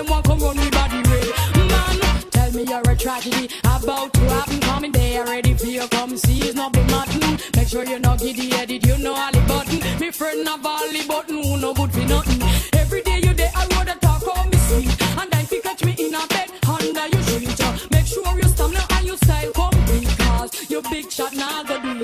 [0.00, 1.26] them want come run me body way.
[1.68, 1.98] Man,
[2.30, 4.60] tell me you're a tragedy about to happen.
[4.60, 5.86] Coming there, ready for you.
[5.88, 7.20] Come see, it's not be mutton.
[7.22, 7.36] Hmm.
[7.56, 8.86] Make sure you're not giddy headed.
[8.86, 9.78] You know all the button.
[10.00, 12.42] Me friend a volley button who no good for nothing.
[12.72, 14.90] Every day you there, I wanna talk on me sleep,
[15.20, 17.90] And I you catch me in a bed under your sheet.
[17.90, 19.70] Make sure your stamina and your style Come
[20.18, 21.99] Cause your big shot now nah, go do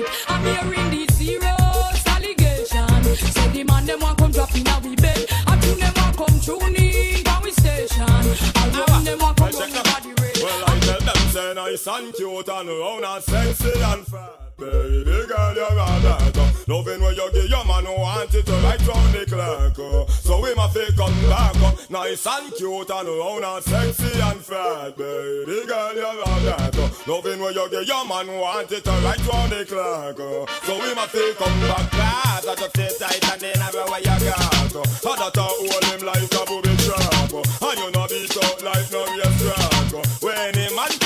[11.69, 14.47] nice and cute and round and sexy and fat.
[14.57, 16.37] Baby girl, you're all that.
[16.37, 16.51] Uh.
[16.65, 19.77] Loving when you give your man who want it to right round the clock.
[19.77, 20.05] Uh.
[20.07, 21.55] So we must feel come back.
[21.61, 21.75] Uh.
[21.89, 24.97] Nice and cute and round and sexy and fat.
[24.97, 26.75] Baby girl, you're all that.
[26.75, 26.89] Uh.
[27.05, 30.19] Loving when you give your man who want it to right round the clock.
[30.19, 30.45] Uh.
[30.65, 31.91] So we must feel come back.
[31.91, 32.47] Class.
[32.47, 34.73] I just stay tight and then everywhere you got.
[34.73, 34.81] Uh.
[34.81, 37.29] And that's how all him like a booby trap.
[37.29, 37.69] Uh.
[37.69, 39.93] And you know be out life, no real strap.
[39.93, 40.01] Uh.
[40.25, 40.96] When him man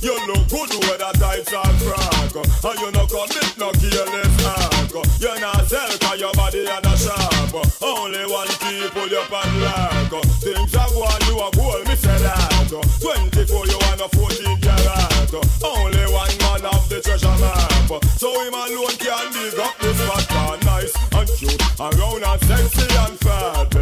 [0.00, 2.36] you look good with a tight and frog.
[2.38, 4.94] And you no commit no careless act.
[5.18, 7.82] You not sell cause your body and a sharp.
[7.82, 10.10] Only one people you pan lack.
[10.38, 12.70] Things are one you a goal, me say that.
[13.02, 15.34] 24 you want a 14 carat.
[15.66, 18.04] Only one man of the treasure map.
[18.18, 20.64] So him alone can dig up this spot.
[20.64, 21.62] nice and cute.
[21.80, 23.77] Around and sexy and fat.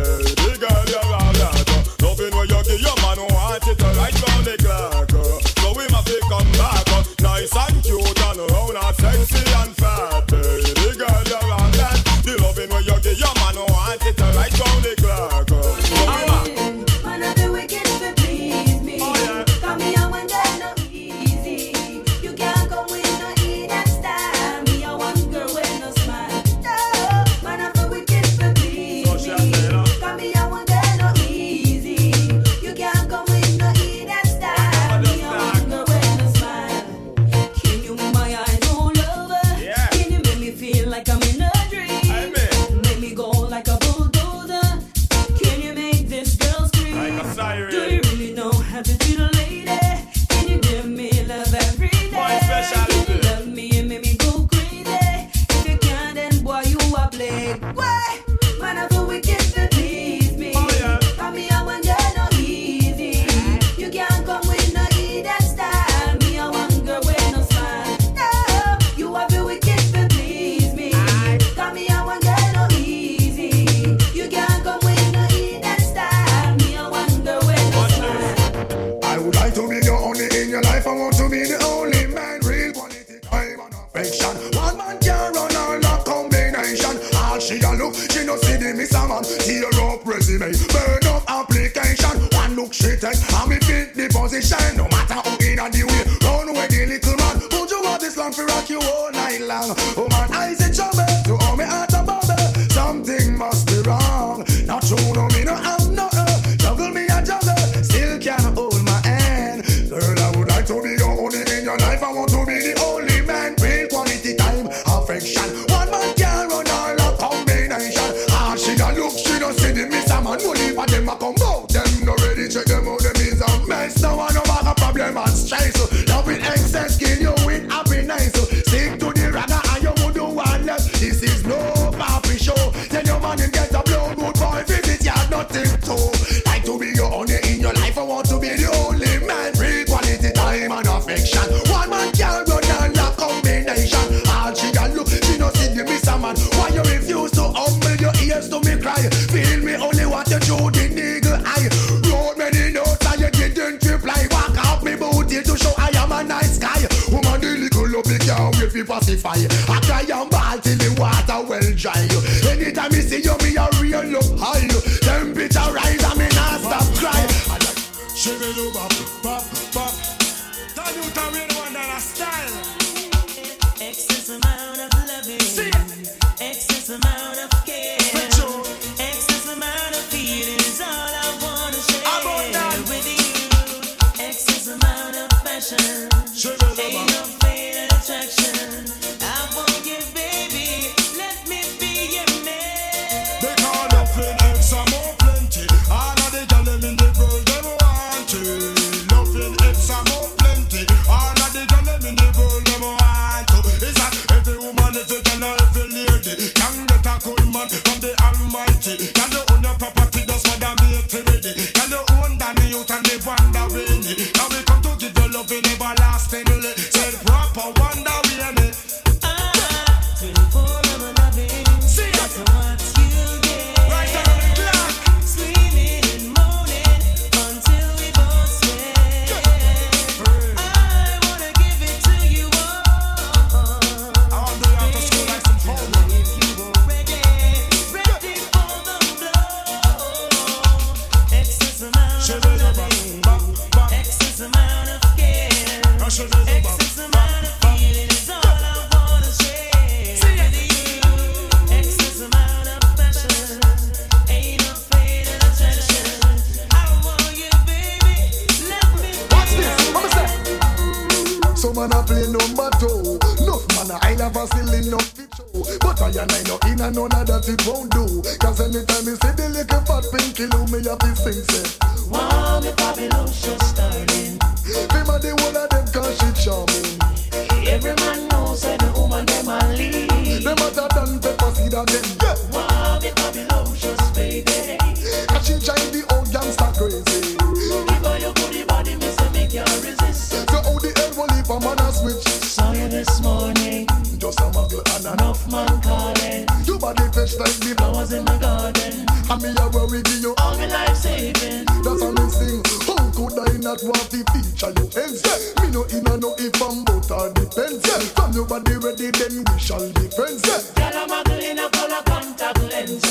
[297.27, 299.07] fresh like the flowers in the garden.
[299.27, 301.67] And me a worry give you all my life savings.
[301.83, 302.63] That's how me sing.
[302.87, 305.23] How could I not want to feature you ends?
[305.27, 305.63] Yeah.
[305.63, 307.83] Me no inna no if I'm but or depends.
[307.83, 307.99] Yeah.
[308.15, 310.43] From your body ready, then we shall be friends.
[310.47, 310.63] Yeah.
[310.79, 313.03] Girl, I'm a in a color contact lens.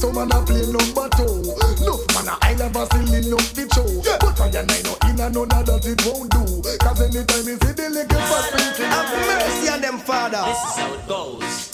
[0.00, 1.40] So man a play number two.
[1.80, 3.88] No man a I never stealing up the show.
[4.04, 4.20] Yeah.
[4.20, 6.44] But I and I no inna no that that it won't do.
[6.76, 10.44] Cause anytime you see the little fat pinky, have mercy on them father.
[10.44, 11.71] This is how it goes.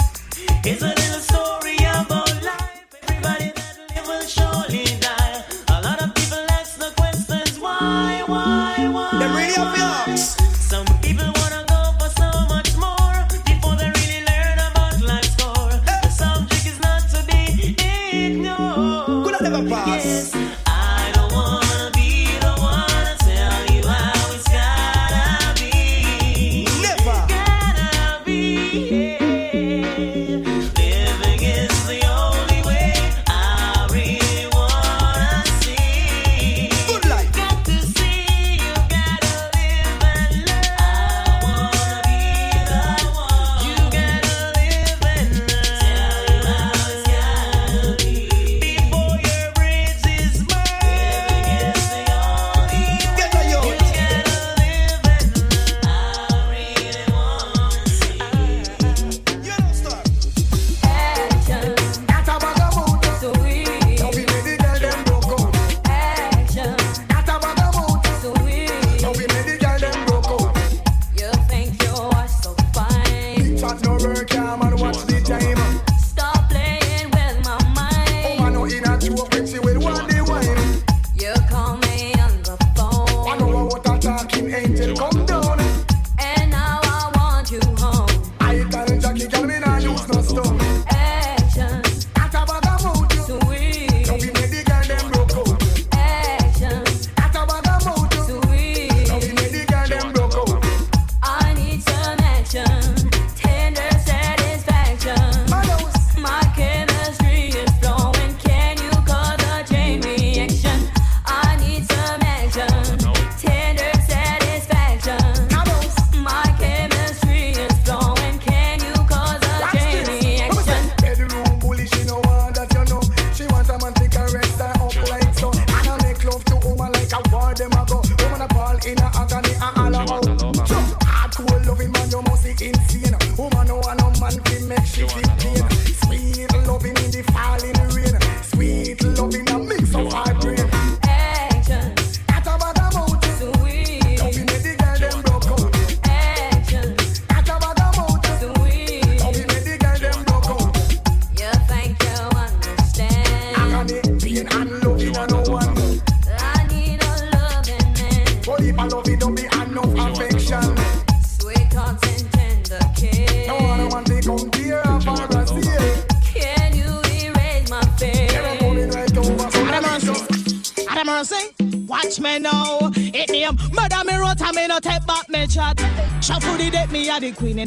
[0.64, 2.17] It's a little story about.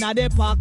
[0.04, 0.58] A the.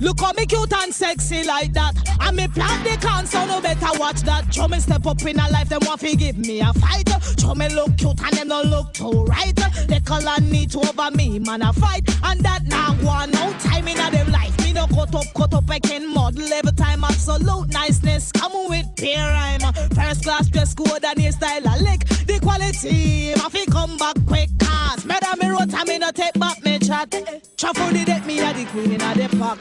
[0.00, 1.94] Look how me cute and sexy like that.
[2.20, 4.52] And me plant the can so no better watch that.
[4.52, 7.08] Show me step up in a life them want give me a fight.
[7.38, 9.54] Show me look cute and them no look too right.
[9.88, 12.08] They call color need to over me man a fight.
[12.24, 14.58] And that now one no time in a them life.
[14.62, 18.32] Me no cut up cut up I can model every time absolute niceness.
[18.32, 19.60] Come with peer rhyme.
[19.94, 22.04] First class dress code and hairstyle a lick.
[22.26, 26.34] The quality, I fi come back quick cause Murder me road and me no take
[26.34, 27.12] back me chat
[27.56, 29.60] Shuffle the deck, me a the queen in a the park.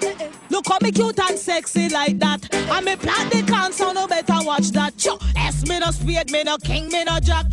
[0.49, 2.53] Look how me cute and sexy like that.
[2.53, 4.97] And me plant the so no better watch that.
[4.97, 7.45] Cho, S me no spade, me no king, me no jack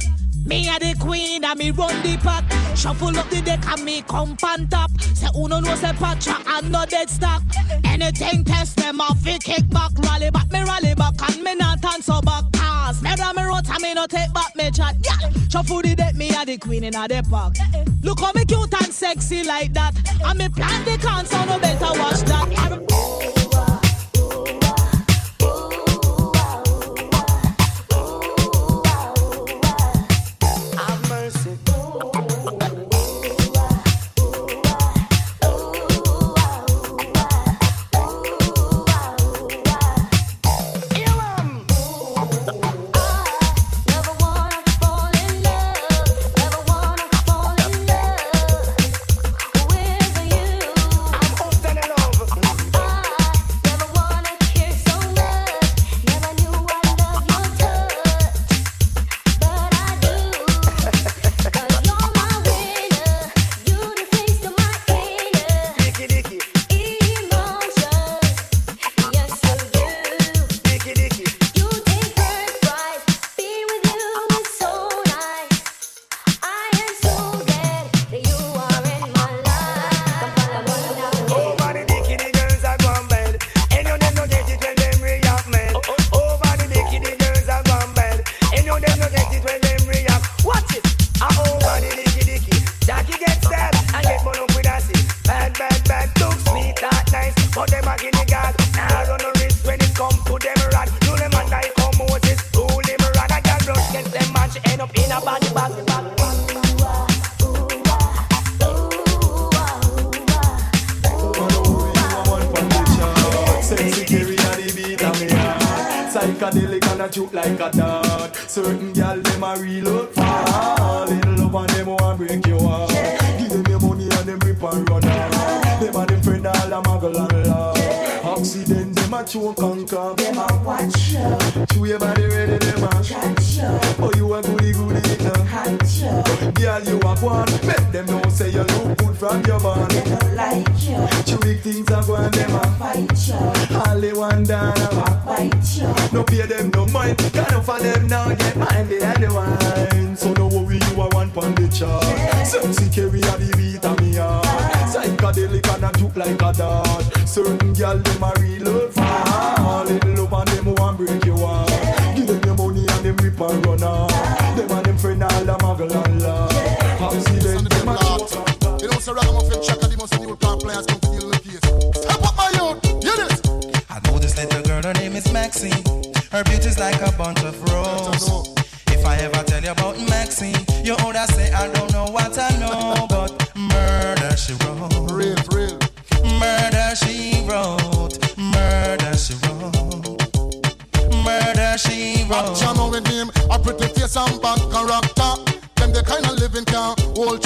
[0.47, 2.45] me a the queen and me run the pack.
[2.77, 4.91] Shuffle up the deck and me come on top.
[5.15, 7.43] Say uno no say patcha and no dead stock.
[7.85, 9.93] Anything test them off fi kick back.
[9.99, 12.45] Rally back me rally back and me not answer back.
[12.53, 14.97] Cause me me road and me no take back me chat.
[15.05, 17.55] Yeah, shuffle the deck me a the queen in a the park
[18.03, 19.95] Look how me cute and sexy like that.
[20.25, 23.90] And me plan the so no better watch that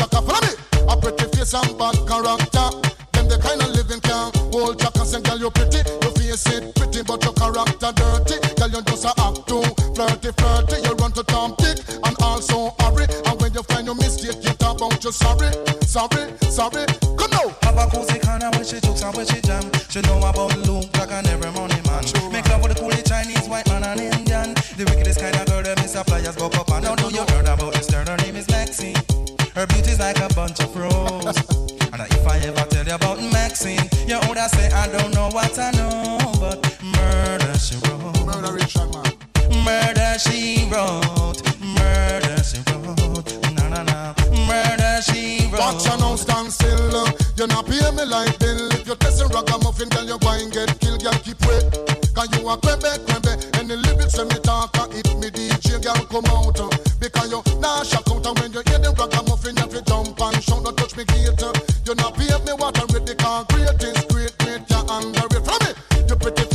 [0.05, 0.23] chaka.
[0.23, 0.53] Follow me.
[0.89, 2.69] A pretty face and bad character.
[3.13, 5.05] Them the kind of living can hold chaka.
[5.05, 8.37] Say, girl, you pretty, your face it pretty, but your character dirty.
[8.57, 9.63] Girl, you just a act too
[9.95, 10.77] flirty, flirty.
[10.85, 13.07] You run to Tom Dick and also hurry.
[13.27, 15.51] And when you find your mistake, you talk about you sorry,
[15.85, 16.85] sorry, sorry.
[17.17, 17.49] Come now.
[17.63, 19.65] Have a cozy corner where she jokes and where she jam.
[19.89, 22.05] She know about Luke, Jack and every money man.
[22.33, 24.55] Make love with the coolie Chinese, white man and Indian.
[24.77, 27.47] The wickedest kind of girl that miss suppliers go up and now do you heard
[27.47, 27.74] about
[30.05, 31.25] like a bunch of pros.
[31.25, 35.31] and if I ever tell you about Maxine, you would I say I don't know
[35.33, 36.61] what I know, but
[36.97, 38.27] murder she wrote.
[38.29, 39.09] Murder Richard man.
[39.65, 41.41] Murder she wrote.
[41.81, 43.33] Murder she wrote.
[43.57, 44.13] Na na na.
[44.45, 45.73] Murder she wrote.
[45.73, 47.09] Watch your nose stand still.
[47.39, 48.69] You're not paying me like bill.
[48.77, 51.03] If you're testing ragamuffin, girl, you're going get killed.
[51.03, 51.65] Girl, keep wait.
[52.13, 53.33] Cause you are crembe, crembe.
[53.57, 56.61] And the lyrics when me talk, uh, hit me DJ, girl, come out.
[56.61, 56.69] Uh,
[57.01, 58.04] because you're not shocked.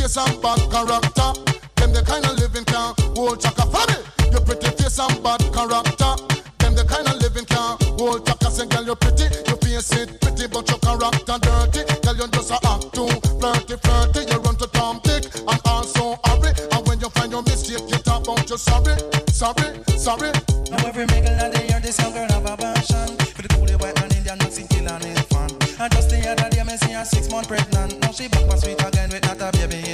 [0.10, 1.30] face and bad character.
[1.76, 3.98] Them the kind of living can hold chaka for me.
[4.32, 6.14] Your pretty face and bad character.
[6.60, 8.50] Them the kind of living can hold chaka.
[8.52, 9.30] Say, girl, you're pretty.
[9.48, 11.82] Your face it pretty, but your character dirty.
[12.02, 14.22] Girl, you just a act too flirty, flirty.
[14.32, 16.52] You run to Tom Dick and also hurry.
[16.74, 18.98] And when you find your mistake, you talk about your sorry,
[19.30, 20.32] sorry, sorry.
[20.70, 23.78] Now every mingle and they hear this young girl have a passion for the coolie
[23.82, 25.50] white man Indian Nazi killing his fan.
[25.80, 28.00] And just the other day, me see her six month pregnant.
[28.02, 29.89] Now she back my sweet again with not a baby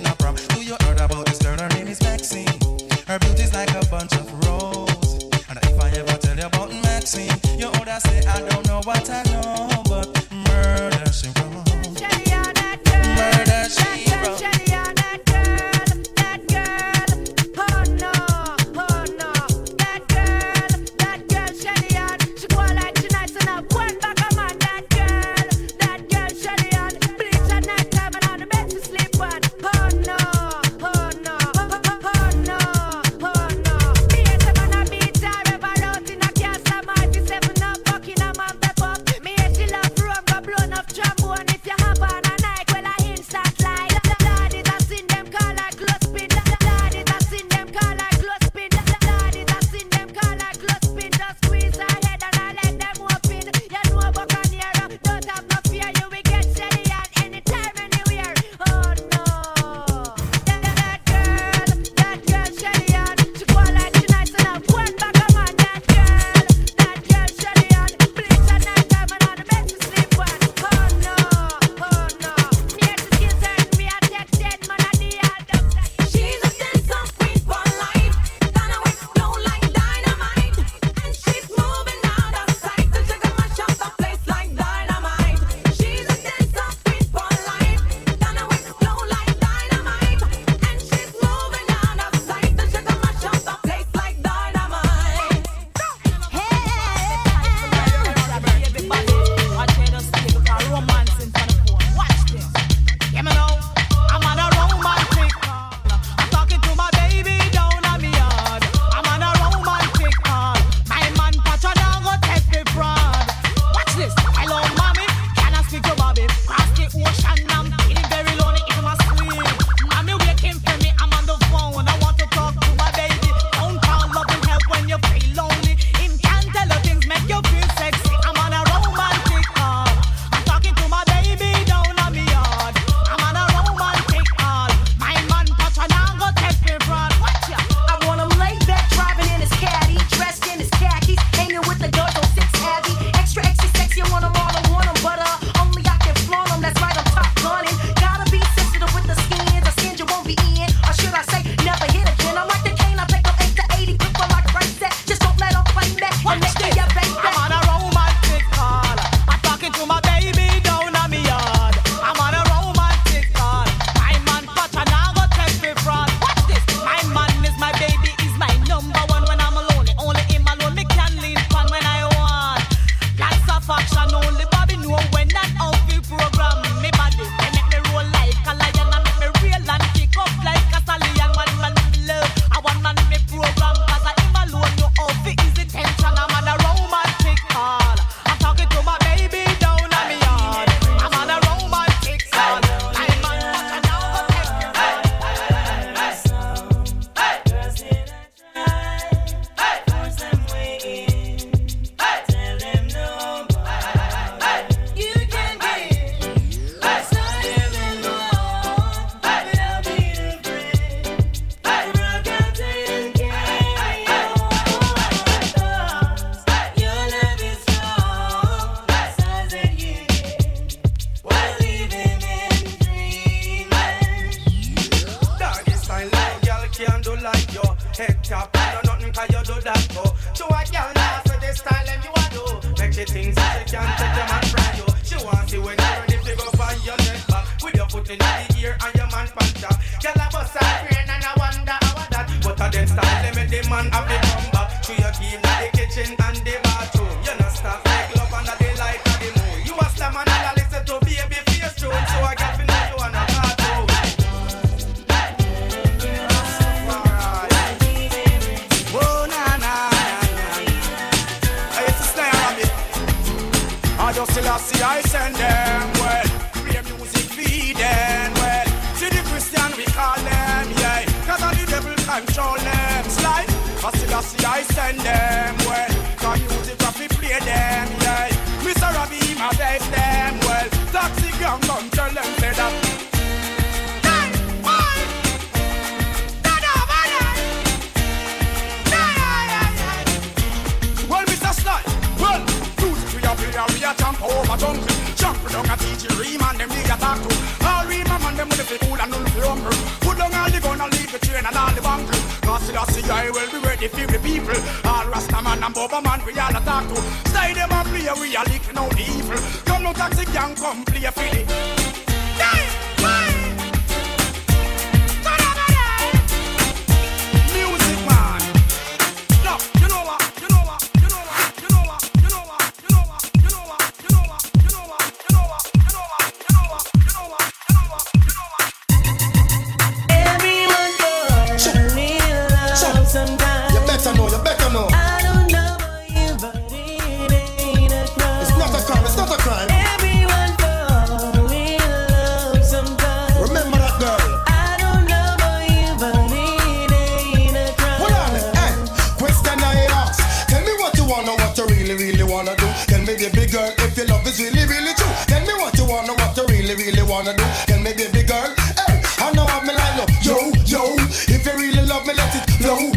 [357.16, 357.44] wanna do.
[357.66, 358.54] Tell me, baby girl,
[358.88, 360.06] hey, I know I'm like no.
[360.22, 360.96] Yo, yo,
[361.34, 362.95] if you really love me, let it flow.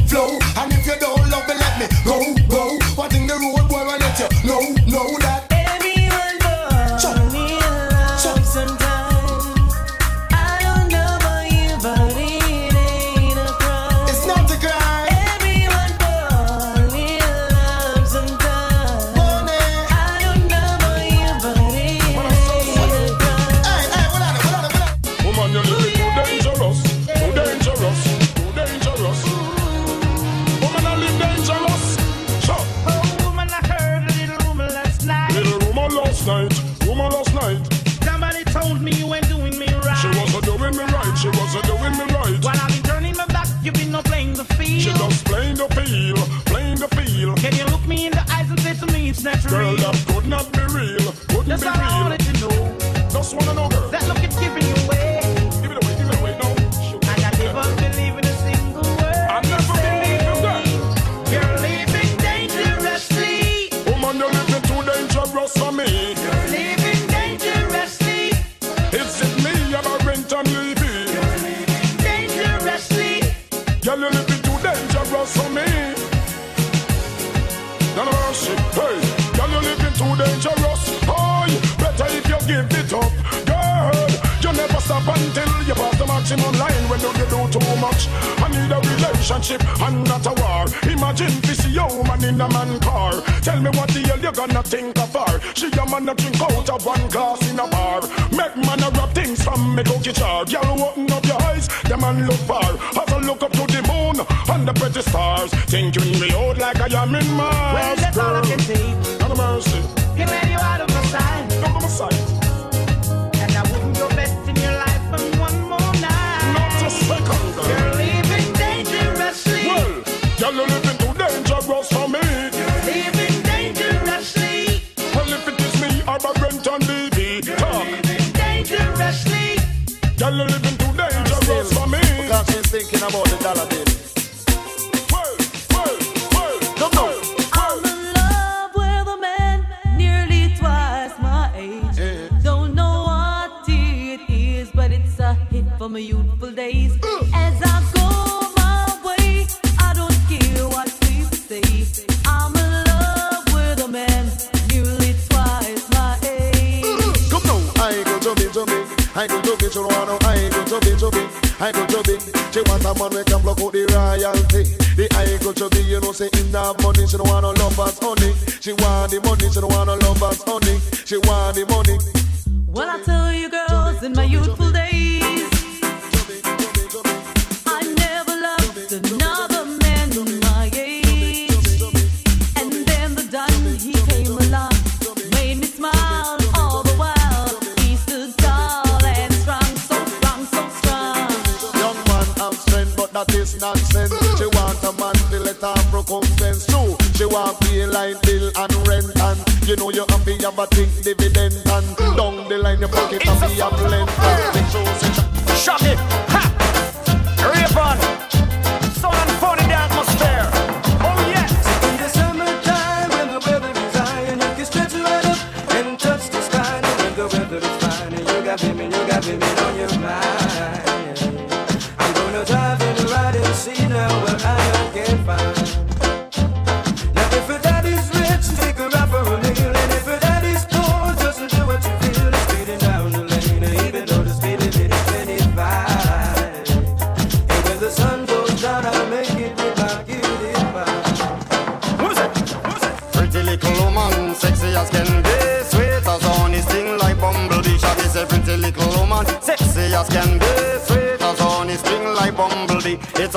[218.49, 221.08] got women, you got women on your mind.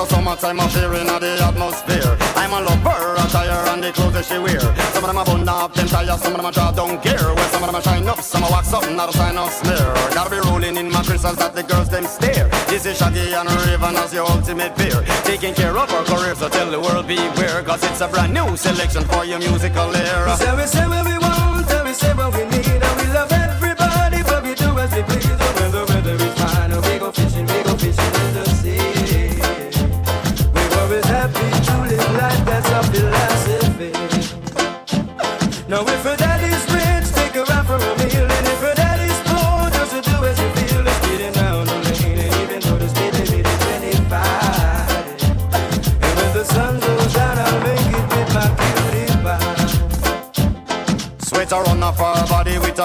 [0.02, 2.18] A summertime affair in the atmosphere.
[2.34, 4.60] I'm a lover, attire and the clothes that she wear.
[4.98, 7.22] Some of them are bun up, them tires, some of them are down gear.
[7.22, 9.94] Well, some of them shine up, some are wax up, not a sign of smear.
[10.18, 12.50] Gotta be rolling in my crystals that the girls them stare.
[12.66, 15.06] This is Shaggy and Rayvon as your ultimate peer.
[15.22, 17.62] Taking care of our career, so tell the world beware.
[17.62, 20.36] Cause it's a brand new selection for your musical era.
[20.36, 22.51] So we say what we want, and we say what we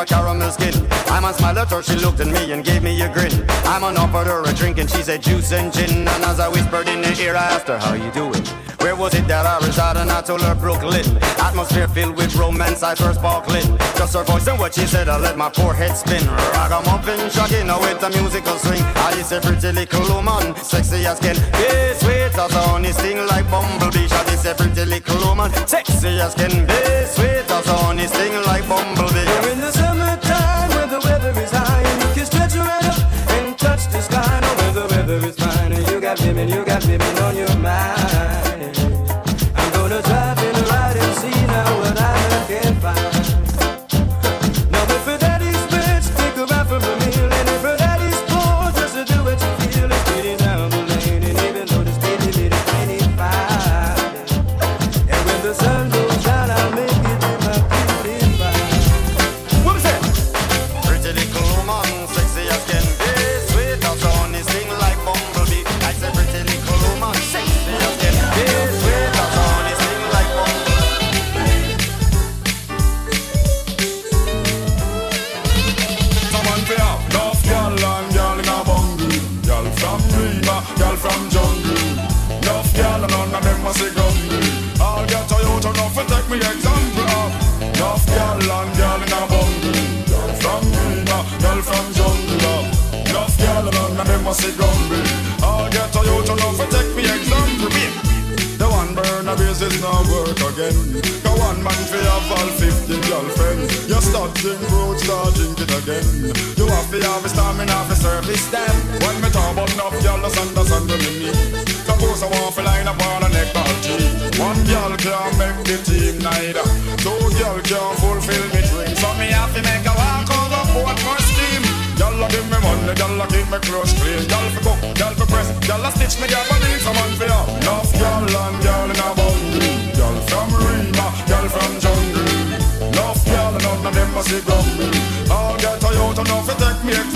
[0.07, 0.75] caramel skin.
[1.09, 3.33] I'm a smile at her, she looked at me and gave me a grin.
[3.65, 6.07] I'm an offered her a drink and she said juice and gin.
[6.09, 8.45] And as I whispered in her ear, I asked her, how you doing?
[8.81, 10.03] Where was it that I resided?
[10.03, 11.05] And I told her Brooklyn.
[11.43, 13.67] Atmosphere filled with romance, eyes were sparkling.
[13.99, 16.25] Just her voice and what she said, I let my poor head spin.
[16.55, 18.83] Ragamuffin, shaggy, now with a musical swing.
[18.95, 21.67] I is a pretty little woman, sexy as can be.
[21.99, 24.07] Sweet as a honey, sting like bumblebee.
[24.07, 26.79] Shaggy is a pretty little woman, sexy as can be.
[27.11, 29.86] Sweet as a honey, sting like bumblebee.
[32.41, 32.53] And
[33.35, 34.41] and touch the sky.
[34.59, 38.79] When the weather is fine and you got women, you got women on your mind.
[39.55, 42.06] I'm gonna drive the ride and see now what I